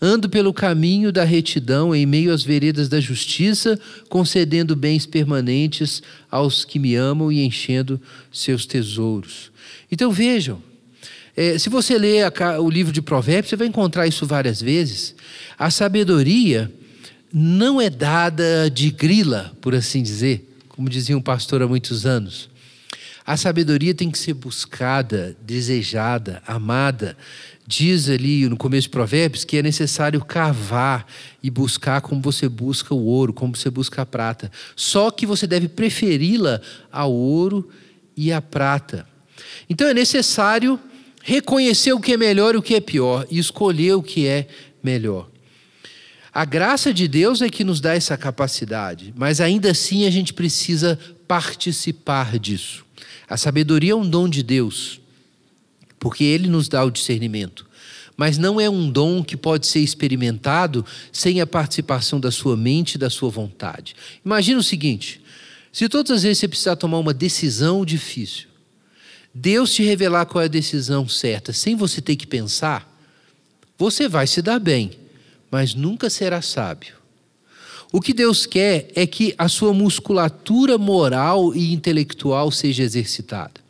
[0.01, 6.65] Ando pelo caminho da retidão, em meio às veredas da justiça, concedendo bens permanentes aos
[6.65, 9.51] que me amam e enchendo seus tesouros.
[9.91, 10.59] Então vejam,
[11.37, 15.13] é, se você ler o livro de Provérbios, você vai encontrar isso várias vezes.
[15.59, 16.73] A sabedoria
[17.33, 22.47] não é dada de grila, por assim dizer, como dizia um pastor há muitos anos.
[23.25, 27.17] A sabedoria tem que ser buscada, desejada, amada.
[27.65, 31.07] Diz ali no começo de Provérbios que é necessário cavar
[31.41, 34.51] e buscar como você busca o ouro, como você busca a prata.
[34.75, 37.67] Só que você deve preferi-la ao ouro
[38.15, 39.07] e à prata.
[39.67, 40.79] Então é necessário
[41.23, 44.47] reconhecer o que é melhor e o que é pior e escolher o que é
[44.83, 45.32] melhor.
[46.33, 50.33] A graça de Deus é que nos dá essa capacidade, mas ainda assim a gente
[50.33, 52.83] precisa participar disso.
[53.29, 54.99] A sabedoria é um dom de Deus,
[55.99, 57.67] porque Ele nos dá o discernimento.
[58.17, 62.95] Mas não é um dom que pode ser experimentado sem a participação da sua mente
[62.95, 63.95] e da sua vontade.
[64.25, 65.21] Imagina o seguinte:
[65.71, 68.47] se todas as vezes você precisar tomar uma decisão difícil,
[69.33, 72.91] Deus te revelar qual é a decisão certa, sem você ter que pensar,
[73.77, 74.91] você vai se dar bem,
[75.53, 76.95] mas nunca será sábio.
[77.91, 83.61] O que Deus quer é que a sua musculatura moral e intelectual seja exercitada.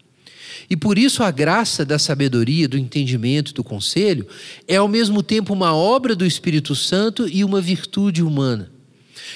[0.69, 4.25] E por isso a graça da sabedoria, do entendimento, do conselho
[4.65, 8.71] é ao mesmo tempo uma obra do Espírito Santo e uma virtude humana.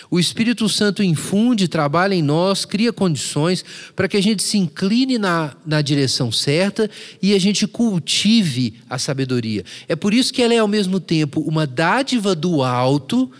[0.10, 3.64] O Espírito Santo infunde, trabalha em nós, cria condições
[3.96, 6.90] para que a gente se incline na, na direção certa
[7.22, 9.64] e a gente cultive a sabedoria.
[9.88, 13.32] É por isso que ela é, ao mesmo tempo, uma dádiva do alto,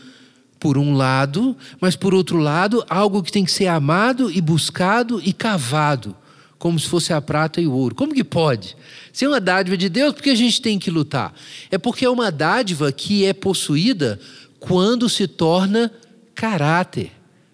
[0.60, 5.22] por um lado, mas por outro lado, algo que tem que ser amado e buscado
[5.24, 6.16] e cavado,
[6.58, 7.96] como se fosse a prata e o ouro.
[7.96, 8.76] Como que pode?
[9.14, 11.34] Se é uma dádiva de Deus, por que a gente tem que lutar?
[11.70, 14.20] É porque é uma dádiva que é possuída
[14.60, 15.92] quando se torna
[16.38, 17.12] caráter,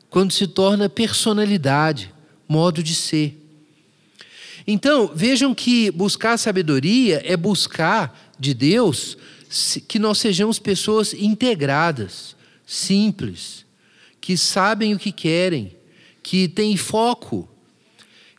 [0.10, 2.13] quando se torna personalidade,
[2.48, 3.39] modo de ser.
[4.67, 9.17] Então, vejam que buscar sabedoria é buscar de Deus
[9.88, 12.36] que nós sejamos pessoas integradas,
[12.67, 13.65] simples,
[14.19, 15.72] que sabem o que querem,
[16.22, 17.50] que têm foco,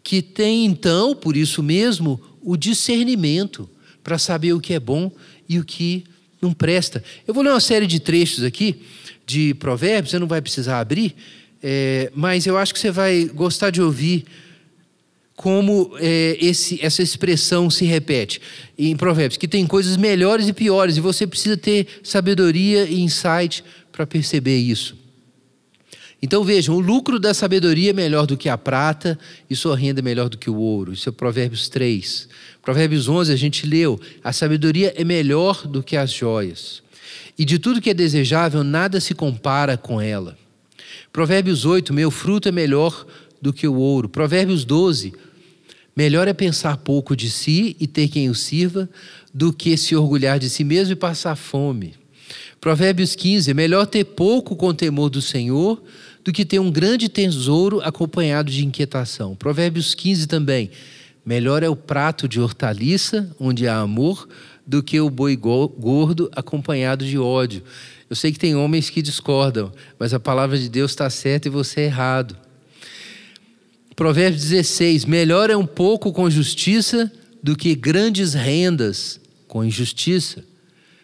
[0.03, 3.69] que têm então, por isso mesmo, o discernimento
[4.03, 5.11] para saber o que é bom
[5.49, 6.05] e o que
[6.43, 7.03] não presta.
[7.27, 8.83] Eu vou ler uma série de trechos aqui
[9.27, 11.15] de Provérbios, você não vai precisar abrir,
[11.63, 14.25] é, mas eu acho que você vai gostar de ouvir
[15.37, 18.41] como é, esse, essa expressão se repete
[18.79, 23.65] em Provérbios, que tem coisas melhores e piores, e você precisa ter sabedoria e insight
[23.91, 24.97] para perceber isso.
[26.23, 29.19] Então vejam, o lucro da sabedoria é melhor do que a prata
[29.51, 30.93] e sua renda é melhor do que o ouro.
[30.93, 32.29] Isso é Provérbios 3.
[32.63, 36.83] Provérbios 11 a gente leu: a sabedoria é melhor do que as joias.
[37.39, 40.37] E de tudo que é desejável, nada se compara com ela.
[41.13, 43.07] Provérbios 8: Meu fruto é melhor
[43.41, 44.09] do que o ouro.
[44.09, 45.13] Provérbios 12:
[45.97, 48.89] Melhor é pensar pouco de si e ter quem o sirva,
[49.33, 51.95] do que se orgulhar de si mesmo e passar fome.
[52.61, 55.83] Provérbios 15: Melhor ter pouco com temor do Senhor
[56.25, 59.37] do que ter um grande tesouro acompanhado de inquietação.
[59.37, 60.71] Provérbios 15 também.
[61.25, 64.29] Melhor é o prato de hortaliça, onde há amor,
[64.67, 67.63] do que o boi gordo acompanhado de ódio.
[68.09, 71.51] Eu sei que tem homens que discordam, mas a palavra de Deus está certa e
[71.51, 72.37] você é errado.
[73.97, 80.45] Provérbios 16: Melhor é um pouco com justiça do que grandes rendas com injustiça.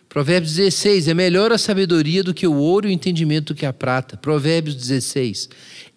[0.09, 3.65] Provérbios 16: É melhor a sabedoria do que o ouro e o entendimento do que
[3.65, 4.17] a prata.
[4.17, 5.49] Provérbios 16: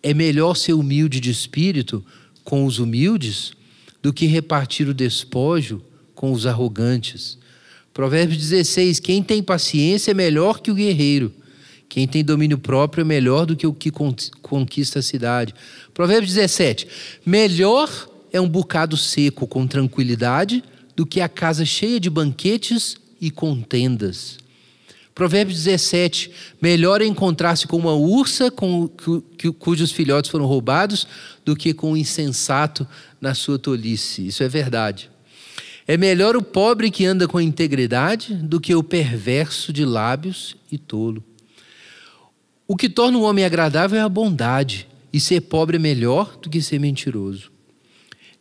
[0.03, 2.05] É melhor ser humilde de espírito
[2.43, 3.53] com os humildes
[4.01, 5.81] do que repartir o despojo
[6.13, 7.37] com os arrogantes.
[7.93, 11.31] Provérbios 16: Quem tem paciência é melhor que o guerreiro.
[11.87, 13.91] Quem tem domínio próprio é melhor do que o que
[14.41, 15.53] conquista a cidade.
[15.93, 16.87] Provérbios 17:
[17.23, 17.87] Melhor
[18.31, 20.63] é um bocado seco com tranquilidade
[20.95, 24.37] do que a casa cheia de banquetes e contendas.
[25.13, 28.89] Provérbios 17: Melhor é encontrar-se com uma ursa com,
[29.59, 31.05] cujos filhotes foram roubados
[31.45, 32.87] do que com um insensato
[33.21, 34.25] na sua tolice.
[34.25, 35.12] Isso é verdade.
[35.87, 40.77] É melhor o pobre que anda com integridade do que o perverso de lábios e
[40.77, 41.23] tolo.
[42.65, 46.49] O que torna o homem agradável é a bondade, e ser pobre é melhor do
[46.49, 47.51] que ser mentiroso.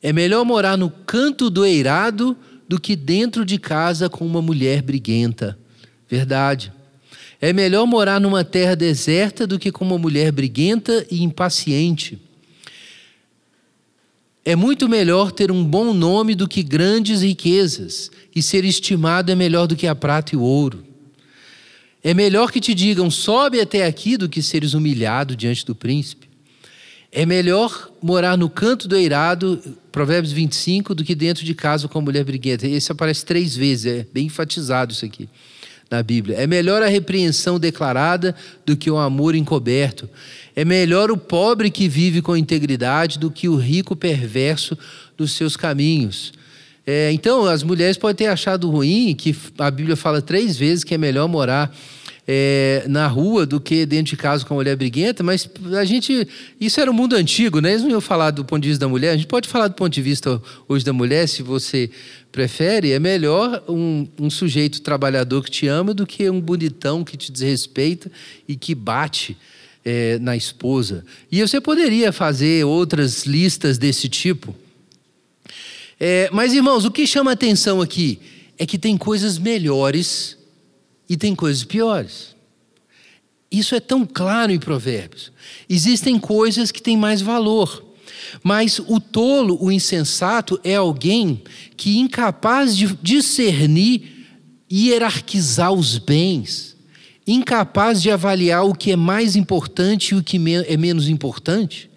[0.00, 2.37] É melhor morar no canto do eirado
[2.68, 5.59] do que dentro de casa com uma mulher briguenta.
[6.09, 6.72] Verdade.
[7.40, 12.18] É melhor morar numa terra deserta do que com uma mulher briguenta e impaciente.
[14.44, 19.35] É muito melhor ter um bom nome do que grandes riquezas, e ser estimado é
[19.35, 20.85] melhor do que a prata e o ouro.
[22.02, 26.28] É melhor que te digam, sobe até aqui, do que seres humilhado diante do príncipe.
[27.12, 31.98] É melhor morar no canto do eirado, Provérbios 25, do que dentro de casa com
[31.98, 32.66] a mulher briguenta.
[32.66, 35.28] Esse aparece três vezes, é bem enfatizado isso aqui
[35.92, 36.38] na Bíblia.
[36.38, 40.09] É melhor a repreensão declarada do que o amor encoberto.
[40.57, 44.76] É melhor o pobre que vive com integridade do que o rico perverso
[45.16, 46.33] dos seus caminhos.
[46.87, 50.94] É, então, as mulheres podem ter achado ruim que a Bíblia fala três vezes que
[50.94, 51.72] é melhor morar
[52.26, 56.26] é, na rua do que dentro de casa com a mulher briguenta, mas a gente.
[56.61, 57.70] Isso era o mundo antigo, né?
[57.70, 59.11] Eles não iam falar do ponto de vista da mulher.
[59.11, 61.90] A gente pode falar do ponto de vista hoje da mulher, se você
[62.30, 62.92] prefere.
[62.92, 67.32] É melhor um, um sujeito trabalhador que te ama do que um bonitão que te
[67.32, 68.11] desrespeita
[68.46, 69.37] e que bate.
[69.85, 71.04] É, na esposa.
[71.28, 74.54] E você poderia fazer outras listas desse tipo.
[75.98, 78.20] É, mas, irmãos, o que chama atenção aqui
[78.56, 80.38] é que tem coisas melhores
[81.12, 82.35] e tem coisas piores.
[83.51, 85.31] Isso é tão claro em Provérbios.
[85.68, 87.85] Existem coisas que têm mais valor.
[88.42, 91.42] Mas o tolo, o insensato, é alguém
[91.77, 94.27] que, incapaz de discernir
[94.70, 96.75] e hierarquizar os bens,
[97.27, 101.90] incapaz de avaliar o que é mais importante e o que é menos importante,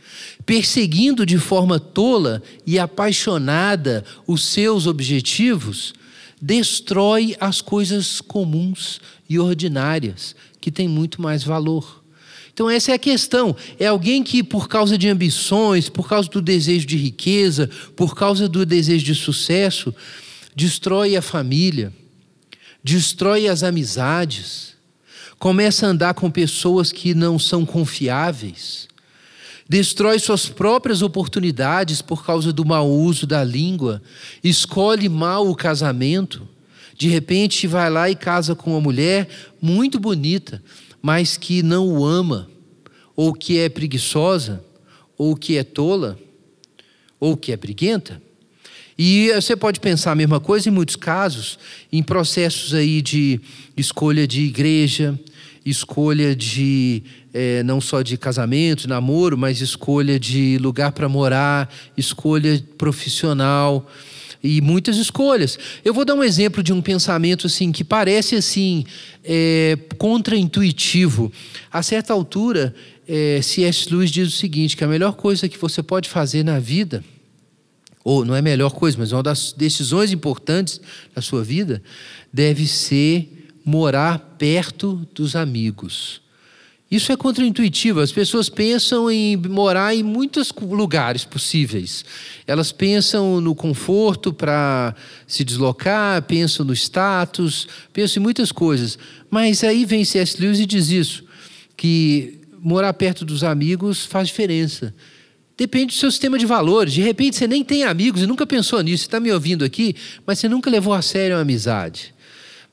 [0.45, 5.93] perseguindo de forma tola e apaixonada os seus objetivos,
[6.45, 12.03] destrói as coisas comuns e ordinárias, que têm muito mais valor.
[12.53, 13.55] Então, essa é a questão.
[13.79, 18.47] É alguém que, por causa de ambições, por causa do desejo de riqueza, por causa
[18.47, 19.93] do desejo de sucesso,
[20.55, 21.91] destrói a família,
[22.83, 24.75] destrói as amizades,
[25.39, 28.87] começa a andar com pessoas que não são confiáveis
[29.67, 34.01] destrói suas próprias oportunidades por causa do mau uso da língua,
[34.43, 36.47] escolhe mal o casamento,
[36.97, 39.27] de repente vai lá e casa com uma mulher
[39.61, 40.61] muito bonita,
[41.01, 42.49] mas que não o ama,
[43.15, 44.63] ou que é preguiçosa,
[45.17, 46.17] ou que é tola,
[47.19, 48.21] ou que é briguenta.
[48.97, 51.59] E você pode pensar a mesma coisa em muitos casos,
[51.91, 53.41] em processos aí de
[53.75, 55.19] escolha de igreja,
[55.65, 57.01] escolha de
[57.33, 63.89] é, não só de casamento, namoro, mas escolha de lugar para morar, escolha profissional
[64.43, 65.57] e muitas escolhas.
[65.83, 68.85] Eu vou dar um exemplo de um pensamento assim que parece assim
[69.23, 71.31] é, contraintuitivo.
[71.71, 72.75] A certa altura,
[73.07, 73.91] é, C.S.
[73.91, 77.03] Lewis diz o seguinte: que a melhor coisa que você pode fazer na vida
[78.05, 80.79] ou não é a melhor coisa, mas uma das decisões importantes
[81.15, 81.81] da sua vida
[82.31, 83.34] deve ser
[83.65, 86.21] morar perto dos amigos.
[86.89, 87.99] Isso é contraintuitivo.
[87.99, 92.05] As pessoas pensam em morar em muitos lugares possíveis.
[92.45, 94.95] Elas pensam no conforto para
[95.27, 98.99] se deslocar, pensam no status, pensam em muitas coisas.
[99.31, 100.39] Mas aí vem C.S.
[100.39, 101.25] Lewis e diz isso:
[101.75, 104.93] que morar perto dos amigos faz diferença.
[105.57, 106.93] Depende do seu sistema de valores.
[106.93, 109.03] De repente você nem tem amigos e nunca pensou nisso.
[109.03, 112.14] Você está me ouvindo aqui, mas você nunca levou a sério a amizade.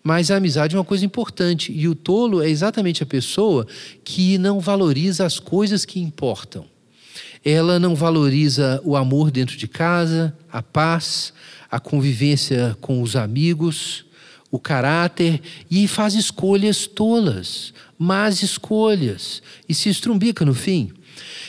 [0.02, 3.66] Mas a amizade é uma coisa importante e o tolo é exatamente a pessoa
[4.04, 6.64] que não valoriza as coisas que importam.
[7.44, 11.32] Ela não valoriza o amor dentro de casa, a paz,
[11.70, 14.04] a convivência com os amigos,
[14.50, 20.92] o caráter e faz escolhas tolas, más escolhas e se estrumbica no fim.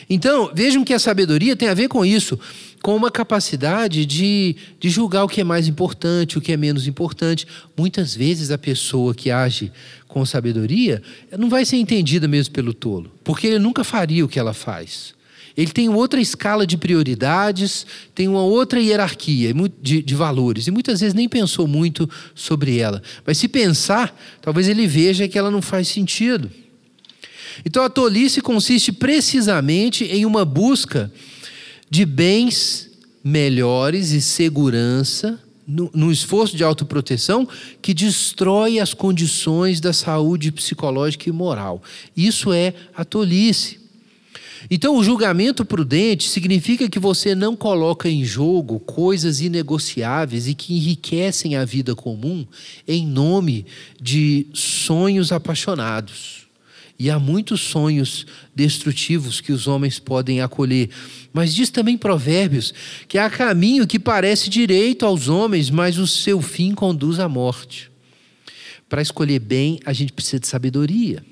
[0.10, 2.39] Então, vejam que a sabedoria tem a ver com isso
[2.84, 6.86] com uma capacidade de, de julgar o que é mais importante, o que é menos
[6.86, 7.48] importante.
[7.78, 9.72] Muitas vezes a pessoa que age
[10.06, 11.02] com sabedoria
[11.39, 15.13] não vai ser entendida mesmo pelo tolo, porque ele nunca faria o que ela faz.
[15.56, 21.00] Ele tem outra escala de prioridades, tem uma outra hierarquia de, de, valores, e muitas
[21.00, 23.02] vezes nem pensou muito sobre ela.
[23.26, 26.52] Mas se pensar, talvez ele veja que ela não faz sentido.
[27.63, 31.10] Então a tolice consiste precisamente em uma busca
[31.94, 32.90] de bens
[33.24, 37.48] melhores e segurança, no, esforço de autoproteção
[37.84, 41.84] que destrói as condições da saúde psicológica e moral.
[42.18, 43.80] Isso é a tolice.
[44.72, 50.74] Então, o julgamento prudente significa que você não coloca em jogo coisas inegociáveis e que
[50.74, 52.44] enriquecem a vida comum
[52.88, 53.68] em nome
[54.02, 56.43] de sonhos apaixonados.
[56.98, 58.26] E há muitos sonhos
[58.56, 60.89] destrutivos que os homens podem acolher.
[61.34, 62.74] Mas diz também Provérbios
[63.08, 67.91] que há caminho que parece direito aos homens, mas o seu fim conduz à morte.
[68.88, 71.26] Para escolher bem, a gente precisa de sabedoria.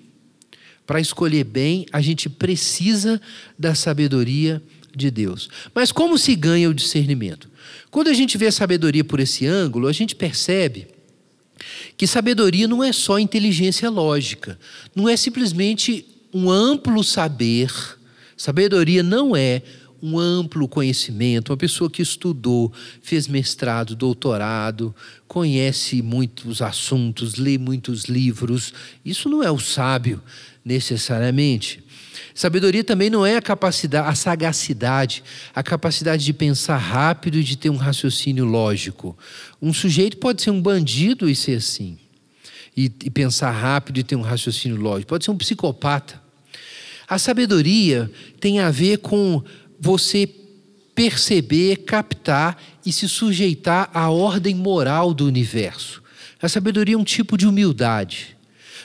[0.86, 3.22] Para escolher bem, a gente precisa
[3.58, 4.62] da sabedoria
[4.96, 5.48] de Deus.
[5.74, 7.50] Mas como se ganha o discernimento?
[7.90, 10.88] Quando a gente vê a sabedoria por esse ângulo, a gente percebe
[12.02, 14.58] que sabedoria não é só inteligência lógica,
[14.96, 17.72] não é simplesmente um amplo saber.
[18.36, 19.62] Sabedoria não é
[20.02, 22.74] um amplo conhecimento, uma pessoa que estudou,
[23.04, 24.96] fez mestrado, doutorado,
[25.28, 28.74] conhece muitos assuntos, lê muitos livros.
[29.06, 30.20] Isso não é o sábio
[30.66, 31.84] necessariamente.
[32.34, 35.24] Sabedoria também não é a capacidade, a sagacidade,
[35.54, 39.18] a capacidade de pensar rápido e de ter um raciocínio lógico.
[39.62, 41.98] Um sujeito pode ser um bandido e ser assim,
[42.76, 45.10] e, e pensar rápido e ter um raciocínio lógico.
[45.10, 46.22] Pode ser um psicopata.
[47.08, 48.10] A sabedoria
[48.40, 49.44] tem a ver com
[49.80, 50.30] você
[50.96, 56.02] perceber, captar e se sujeitar à ordem moral do universo.
[56.42, 58.38] A sabedoria é um tipo de humildade.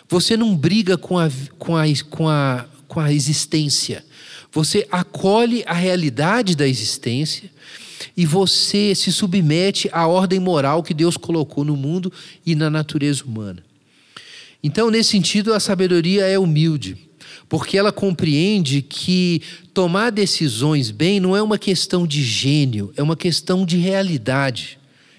[0.08, 1.28] Você não briga com a,
[1.58, 2.66] com a, com a,
[2.96, 4.02] com a existência.
[4.50, 7.50] Você acolhe a realidade da existência
[8.16, 12.10] e você se submete à ordem moral que Deus colocou no mundo
[12.46, 13.62] e na natureza humana.
[14.62, 16.96] Então, nesse sentido, a sabedoria é humilde,
[17.50, 19.42] porque ela compreende que
[19.74, 24.78] tomar decisões bem não é uma questão de gênio, é uma questão de realidade.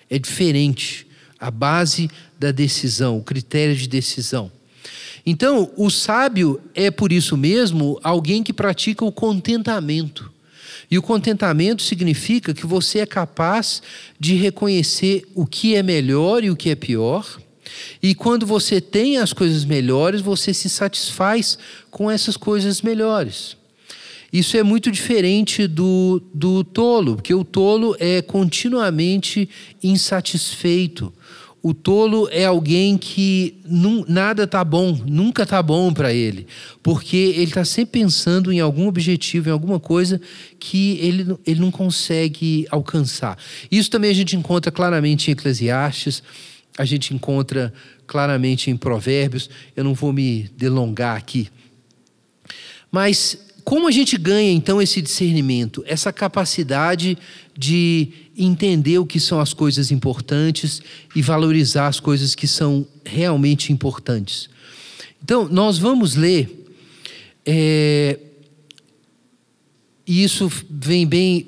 [0.10, 1.06] É diferente.
[1.40, 2.10] A base
[2.40, 4.52] da decisão, o critério de decisão.
[5.30, 10.32] Então, o sábio é, por isso mesmo, alguém que pratica o contentamento.
[10.90, 13.82] E o contentamento significa que você é capaz
[14.18, 17.42] de reconhecer o que é melhor e o que é pior.
[18.02, 21.58] E quando você tem as coisas melhores, você se satisfaz
[21.92, 23.58] com essas coisas melhores.
[24.32, 29.50] Isso é muito diferente do, do tolo, porque o tolo é continuamente
[29.84, 31.12] insatisfeito.
[31.68, 36.48] O tolo é alguém que num, nada está bom, nunca está bom para ele,
[36.82, 40.22] porque ele está sempre pensando em algum objetivo, em alguma coisa
[40.58, 43.38] que ele, ele não consegue alcançar.
[43.70, 46.24] Isso também a gente encontra claramente em Eclesiastes,
[46.78, 47.74] a gente encontra
[48.06, 49.50] claramente em Provérbios.
[49.76, 51.50] Eu não vou me delongar aqui.
[52.90, 57.18] Mas como a gente ganha então esse discernimento, essa capacidade
[57.54, 58.08] de
[58.38, 60.82] entender o que são as coisas importantes
[61.14, 64.50] e valorizar as coisas que são realmente importantes?
[65.22, 66.66] Então, nós vamos ler,
[67.46, 68.18] é,
[70.08, 71.48] e isso vem bem,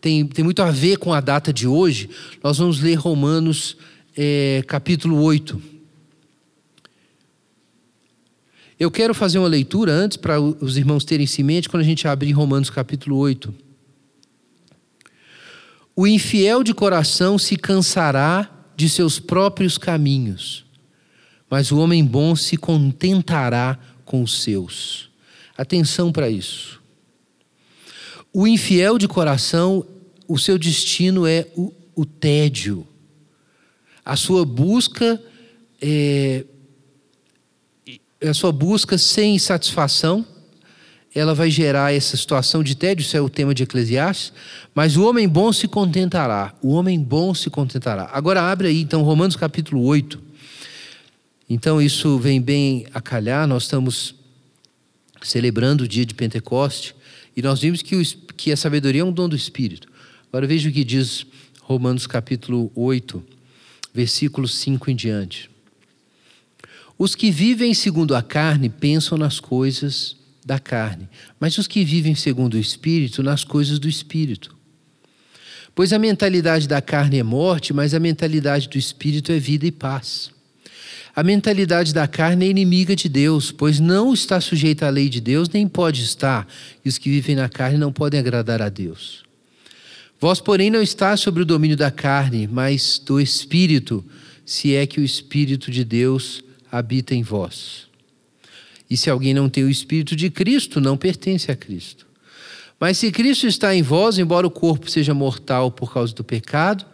[0.00, 2.10] tem, tem muito a ver com a data de hoje,
[2.42, 3.76] nós vamos ler Romanos
[4.16, 5.77] é, capítulo 8.
[8.78, 12.06] Eu quero fazer uma leitura antes para os irmãos terem em mente quando a gente
[12.06, 13.52] abrir Romanos capítulo 8.
[15.96, 20.64] O infiel de coração se cansará de seus próprios caminhos,
[21.50, 25.10] mas o homem bom se contentará com os seus.
[25.56, 26.80] Atenção para isso.
[28.32, 29.84] O infiel de coração,
[30.28, 32.86] o seu destino é o, o tédio.
[34.04, 35.20] A sua busca
[35.82, 36.44] é,
[38.22, 40.26] a sua busca sem satisfação,
[41.14, 44.32] ela vai gerar essa situação de tédio, isso é o tema de Eclesiastes,
[44.74, 46.54] mas o homem bom se contentará.
[46.62, 48.10] O homem bom se contentará.
[48.12, 50.20] Agora abre aí, então, Romanos capítulo 8.
[51.48, 54.14] Então, isso vem bem a calhar, nós estamos
[55.22, 56.94] celebrando o dia de Pentecoste
[57.36, 58.02] e nós vimos que, o,
[58.36, 59.88] que a sabedoria é um dom do Espírito.
[60.28, 61.26] Agora veja o que diz
[61.62, 63.22] Romanos capítulo 8,
[63.94, 65.50] versículos 5 em diante.
[66.98, 72.14] Os que vivem segundo a carne pensam nas coisas da carne, mas os que vivem
[72.14, 74.56] segundo o espírito, nas coisas do espírito.
[75.74, 79.70] Pois a mentalidade da carne é morte, mas a mentalidade do espírito é vida e
[79.70, 80.30] paz.
[81.14, 85.20] A mentalidade da carne é inimiga de Deus, pois não está sujeita à lei de
[85.20, 86.48] Deus, nem pode estar,
[86.84, 89.22] e os que vivem na carne não podem agradar a Deus.
[90.20, 94.04] Vós, porém, não está sobre o domínio da carne, mas do espírito,
[94.44, 97.86] se é que o espírito de Deus habita em vós.
[98.90, 102.06] E se alguém não tem o Espírito de Cristo, não pertence a Cristo.
[102.80, 106.86] Mas se Cristo está em vós, embora o corpo seja mortal por causa do pecado,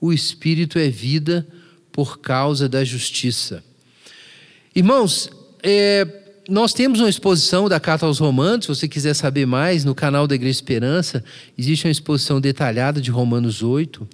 [0.00, 1.46] o Espírito é vida
[1.90, 3.62] por causa da justiça.
[4.74, 5.30] Irmãos,
[5.62, 6.06] é,
[6.48, 10.26] nós temos uma exposição da Carta aos Romanos, se você quiser saber mais, no canal
[10.26, 11.22] da Igreja Esperança,
[11.58, 14.08] existe uma exposição detalhada de Romanos 8.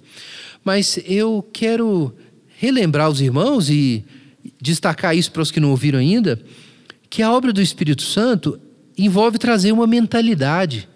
[0.63, 2.13] Mas eu quero
[2.57, 4.03] relembrar os irmãos e
[4.61, 6.39] destacar isso para os que não ouviram ainda,
[7.09, 8.59] que a obra do Espírito Santo
[8.97, 10.87] envolve trazer uma mentalidade.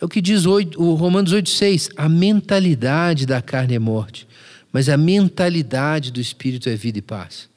[0.00, 4.26] É o que diz o Romanos 8,6: a mentalidade da carne é morte,
[4.72, 7.49] mas a mentalidade do Espírito é vida e paz.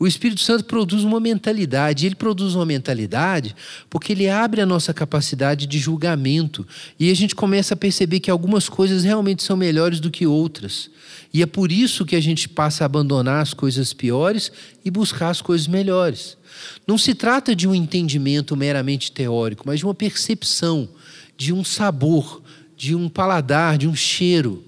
[0.00, 2.06] O Espírito Santo produz uma mentalidade.
[2.06, 3.54] Ele produz uma mentalidade
[3.90, 6.66] porque ele abre a nossa capacidade de julgamento.
[6.98, 10.88] E a gente começa a perceber que algumas coisas realmente são melhores do que outras.
[11.34, 14.50] E é por isso que a gente passa a abandonar as coisas piores
[14.82, 16.38] e buscar as coisas melhores.
[16.86, 20.88] Não se trata de um entendimento meramente teórico, mas de uma percepção,
[21.36, 22.40] de um sabor,
[22.74, 24.64] de um paladar, de um cheiro.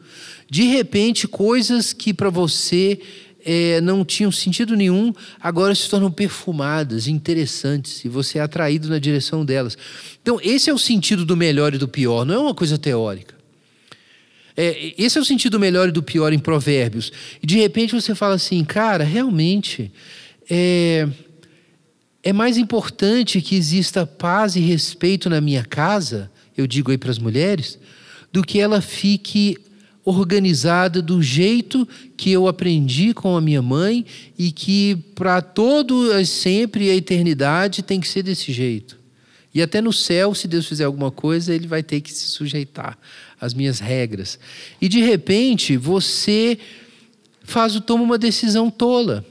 [0.50, 3.00] De repente, coisas que para você
[3.44, 8.98] é, não tinham sentido nenhum, agora se tornam perfumadas, interessantes, e você é atraído na
[8.98, 9.76] direção delas.
[10.20, 13.34] Então, esse é o sentido do melhor e do pior, não é uma coisa teórica.
[14.56, 17.10] É, esse é o sentido do melhor e do pior em Provérbios.
[17.42, 19.90] E de repente você fala assim, cara, realmente
[20.50, 21.08] é,
[22.22, 27.10] é mais importante que exista paz e respeito na minha casa, eu digo aí para
[27.10, 27.78] as mulheres,
[28.30, 29.58] do que ela fique
[30.04, 31.86] organizada do jeito
[32.16, 34.04] que eu aprendi com a minha mãe
[34.38, 38.98] e que para todo sempre a eternidade tem que ser desse jeito.
[39.54, 42.98] E até no céu, se Deus fizer alguma coisa, ele vai ter que se sujeitar
[43.40, 44.38] às minhas regras.
[44.80, 46.58] E de repente, você
[47.44, 49.24] faz toma uma decisão tola.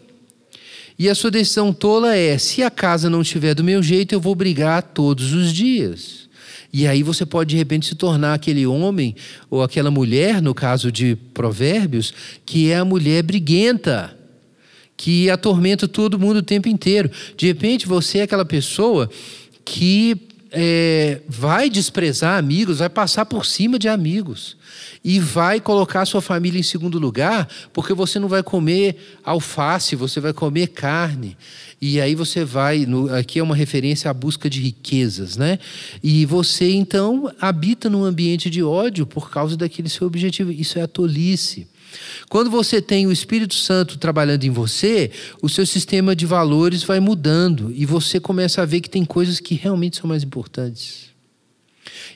[0.98, 4.22] E a sua decisão tola é: se a casa não estiver do meu jeito, eu
[4.22, 6.30] vou brigar todos os dias.
[6.74, 9.16] E aí você pode de repente se tornar aquele homem
[9.50, 12.14] ou aquela mulher, no caso de Provérbios,
[12.46, 14.18] que é a mulher briguenta,
[14.96, 17.10] que atormenta todo mundo o tempo inteiro.
[17.36, 19.10] De repente você é aquela pessoa
[19.66, 20.16] que
[20.52, 24.58] é, vai desprezar amigos, vai passar por cima de amigos
[25.04, 30.20] e vai colocar sua família em segundo lugar, porque você não vai comer alface, você
[30.20, 31.38] vai comer carne.
[31.82, 35.58] E aí você vai, no, aqui é uma referência à busca de riquezas, né?
[36.04, 40.52] E você então habita num ambiente de ódio por causa daquele seu objetivo.
[40.52, 41.68] Isso é a tolice.
[42.30, 45.12] Quando você tem o Espírito Santo trabalhando em você,
[45.42, 49.40] o seu sistema de valores vai mudando e você começa a ver que tem coisas
[49.40, 51.12] que realmente são mais importantes.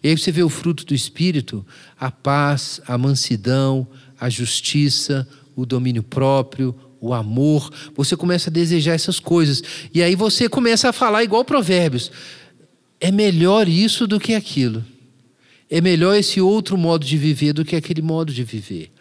[0.04, 1.66] E aí você vê o fruto do Espírito,
[2.00, 3.88] a paz, a mansidão,
[4.20, 7.72] a justiça, o domínio próprio, o amor.
[7.96, 9.64] Você começa a desejar essas coisas.
[9.94, 12.12] E aí você começa a falar igual Provérbios.
[13.00, 14.84] É melhor isso do que aquilo.
[15.70, 18.92] É melhor esse outro modo de viver do que aquele modo de viver.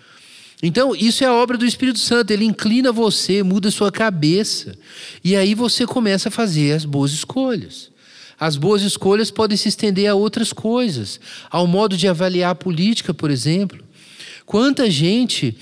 [0.67, 4.75] Então, isso é a obra do Espírito Santo, ele inclina você, muda sua cabeça.
[5.23, 7.91] E aí você começa a fazer as boas escolhas.
[8.41, 13.13] As boas escolhas podem se estender a outras coisas, ao modo de avaliar a política,
[13.13, 13.85] por exemplo.
[14.47, 15.55] Quanta gente,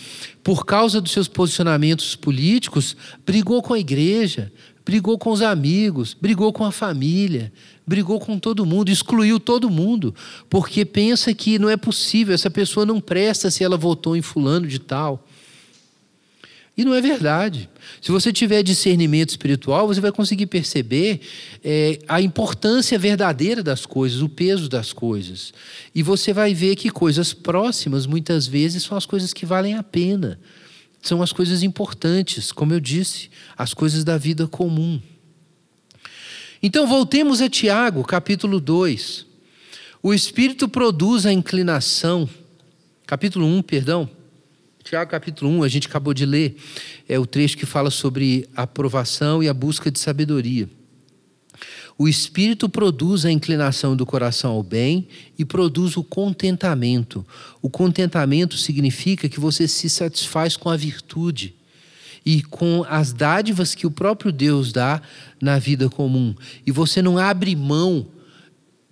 [0.43, 2.97] por causa dos seus posicionamentos políticos,
[3.27, 4.53] brigou com a igreja,
[4.85, 7.53] brigou com os amigos, brigou com a família,
[7.87, 10.15] brigou com todo mundo, excluiu todo mundo,
[10.51, 14.67] porque pensa que não é possível, essa pessoa não presta se ela votou em fulano
[14.67, 15.27] de tal.
[16.75, 17.69] E não é verdade.
[18.01, 21.21] Se você tiver discernimento espiritual, você vai conseguir perceber
[21.63, 25.53] é, a importância verdadeira das coisas, o peso das coisas.
[25.95, 29.83] E você vai ver que coisas próximas, muitas vezes, são as coisas que valem a
[29.83, 30.41] pena.
[31.03, 33.29] São as coisas importantes, como eu disse,
[33.59, 35.03] as coisas da vida comum.
[36.63, 39.27] Então, voltemos a Tiago, capítulo 2.
[40.01, 42.29] O Espírito produz a inclinação.
[43.05, 44.09] Capítulo 1, perdão.
[44.83, 46.57] Tiago capítulo 1, a gente acabou de ler,
[47.09, 50.69] é o trecho que fala sobre a aprovação e a busca de sabedoria.
[52.03, 55.07] O espírito produz a inclinação do coração ao bem
[55.39, 57.25] e produz o contentamento.
[57.63, 61.55] O contentamento significa que você se satisfaz com a virtude
[62.27, 65.01] e com as dádivas que o próprio Deus dá
[65.41, 66.35] na vida comum.
[66.67, 68.05] E você não abre mão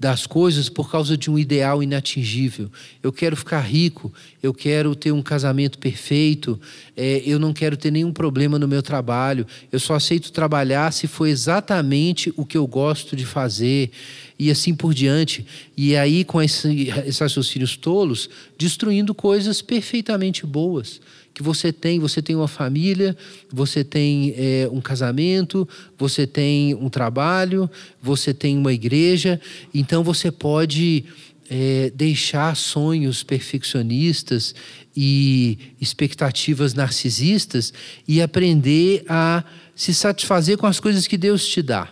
[0.01, 2.71] das coisas por causa de um ideal inatingível.
[3.03, 4.11] Eu quero ficar rico,
[4.43, 6.59] eu quero ter um casamento perfeito,
[6.97, 11.07] é, eu não quero ter nenhum problema no meu trabalho, eu só aceito trabalhar se
[11.07, 13.91] for exatamente o que eu gosto de fazer,
[14.39, 15.45] e assim por diante.
[15.77, 20.99] E aí, com esse, esses raciocínios tolos, destruindo coisas perfeitamente boas
[21.35, 21.99] que você tem.
[21.99, 23.17] Você tem uma família,
[23.51, 25.69] você tem é, um casamento,
[25.99, 27.71] você tem um trabalho,
[28.03, 29.41] você tem uma igreja.
[29.73, 31.05] Então você pode
[31.49, 34.55] é, deixar sonhos perfeccionistas
[34.97, 37.73] e expectativas narcisistas
[38.07, 41.89] e aprender a se satisfazer com as coisas que Deus te dá.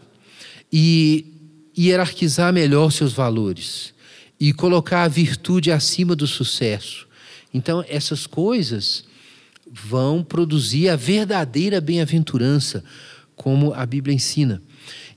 [0.73, 1.27] E
[1.77, 3.95] hierarquizar melhor seus valores
[4.39, 7.07] e colocar a virtude acima do sucesso.
[7.53, 9.05] Então, essas coisas
[9.73, 12.85] vão produzir a verdadeira bem-aventurança,
[13.35, 14.63] como a Bíblia ensina.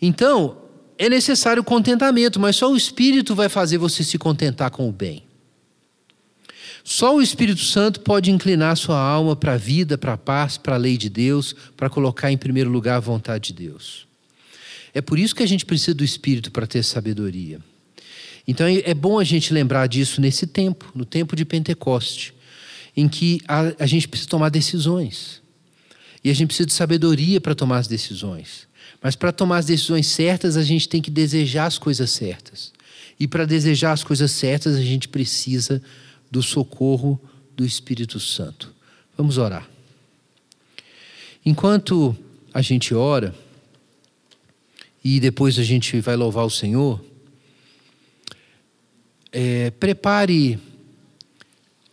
[0.01, 0.57] Então,
[0.97, 5.23] é necessário contentamento, mas só o Espírito vai fazer você se contentar com o bem.
[6.83, 10.75] Só o Espírito Santo pode inclinar sua alma para a vida, para a paz, para
[10.75, 14.07] a lei de Deus, para colocar em primeiro lugar a vontade de Deus.
[14.93, 17.59] É por isso que a gente precisa do Espírito para ter sabedoria.
[18.47, 22.33] Então é bom a gente lembrar disso nesse tempo, no tempo de Pentecoste,
[23.01, 25.41] em que a, a gente precisa tomar decisões.
[26.23, 28.67] E a gente precisa de sabedoria para tomar as decisões.
[29.01, 32.71] Mas para tomar as decisões certas, a gente tem que desejar as coisas certas.
[33.19, 35.81] E para desejar as coisas certas, a gente precisa
[36.29, 37.19] do socorro
[37.57, 38.71] do Espírito Santo.
[39.17, 39.67] Vamos orar.
[41.43, 42.15] Enquanto
[42.53, 43.33] a gente ora,
[45.03, 47.03] e depois a gente vai louvar o Senhor,
[49.31, 50.59] é, prepare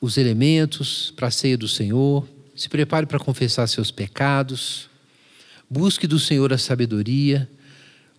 [0.01, 4.89] os elementos para a ceia do Senhor, se prepare para confessar seus pecados,
[5.69, 7.49] busque do Senhor a sabedoria,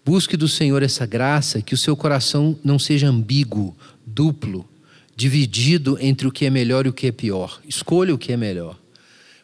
[0.05, 3.75] busque do Senhor essa graça, que o seu coração não seja ambíguo,
[4.05, 4.67] duplo,
[5.15, 7.61] dividido entre o que é melhor e o que é pior.
[7.67, 8.77] Escolha o que é melhor.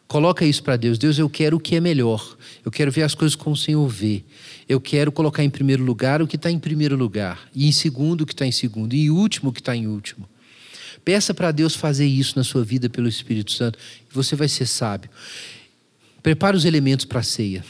[0.08, 0.98] Coloca isso para Deus.
[0.98, 2.36] Deus, eu quero o que é melhor.
[2.64, 4.22] Eu quero ver as coisas como o Senhor vê.
[4.68, 8.22] Eu quero colocar em primeiro lugar o que está em primeiro lugar, e em segundo
[8.22, 10.28] o que está em segundo, e em último o que está em último.
[11.06, 13.78] Peça para Deus fazer isso na sua vida pelo Espírito Santo,
[14.10, 15.08] e você vai ser sábio.
[16.20, 17.64] Prepare os elementos para a ceia.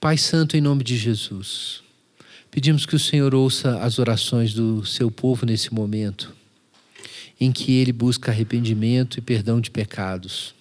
[0.00, 1.82] Pai Santo, em nome de Jesus,
[2.50, 6.34] pedimos que o Senhor ouça as orações do seu povo nesse momento
[7.38, 10.54] em que ele busca arrependimento e perdão de pecados.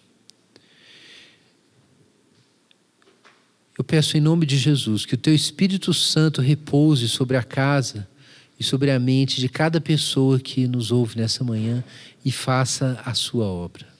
[3.78, 8.10] Eu peço em nome de Jesus que o teu Espírito Santo repouse sobre a casa
[8.62, 11.84] e sobre a mente de cada pessoa que nos ouve nessa manhã
[12.24, 13.91] e faça a sua obra.